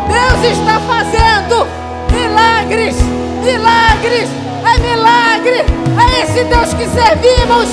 Deus 0.08 0.52
está 0.52 0.80
fazendo 0.80 1.68
milagres, 2.12 2.96
milagres, 3.44 4.30
é 4.66 4.80
milagre, 4.80 5.66
é 5.98 6.22
esse 6.24 6.44
Deus 6.44 6.74
que 6.74 6.86
servimos, 6.88 7.70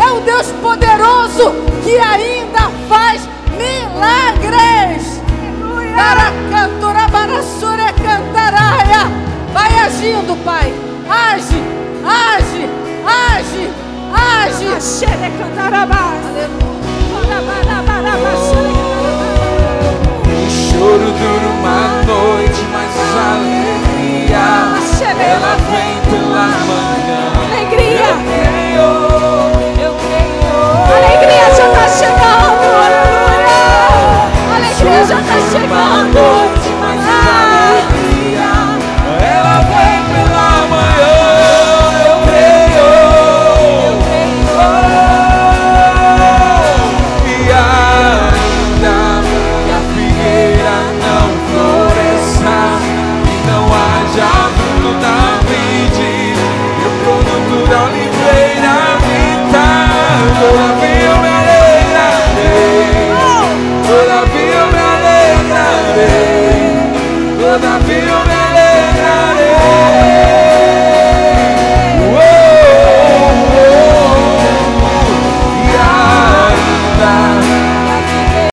é 0.00 0.12
o 0.12 0.20
Deus 0.20 0.48
poderoso 0.62 1.52
que 1.82 1.98
ainda 1.98 2.70
faz 2.88 3.28
milagres. 3.56 5.20
Vai 9.52 9.78
agindo, 9.78 10.36
Pai. 10.44 10.74
Age, 11.08 11.62
age, 12.04 12.68
age, 13.06 13.70
age. 14.12 14.66
O 18.70 18.73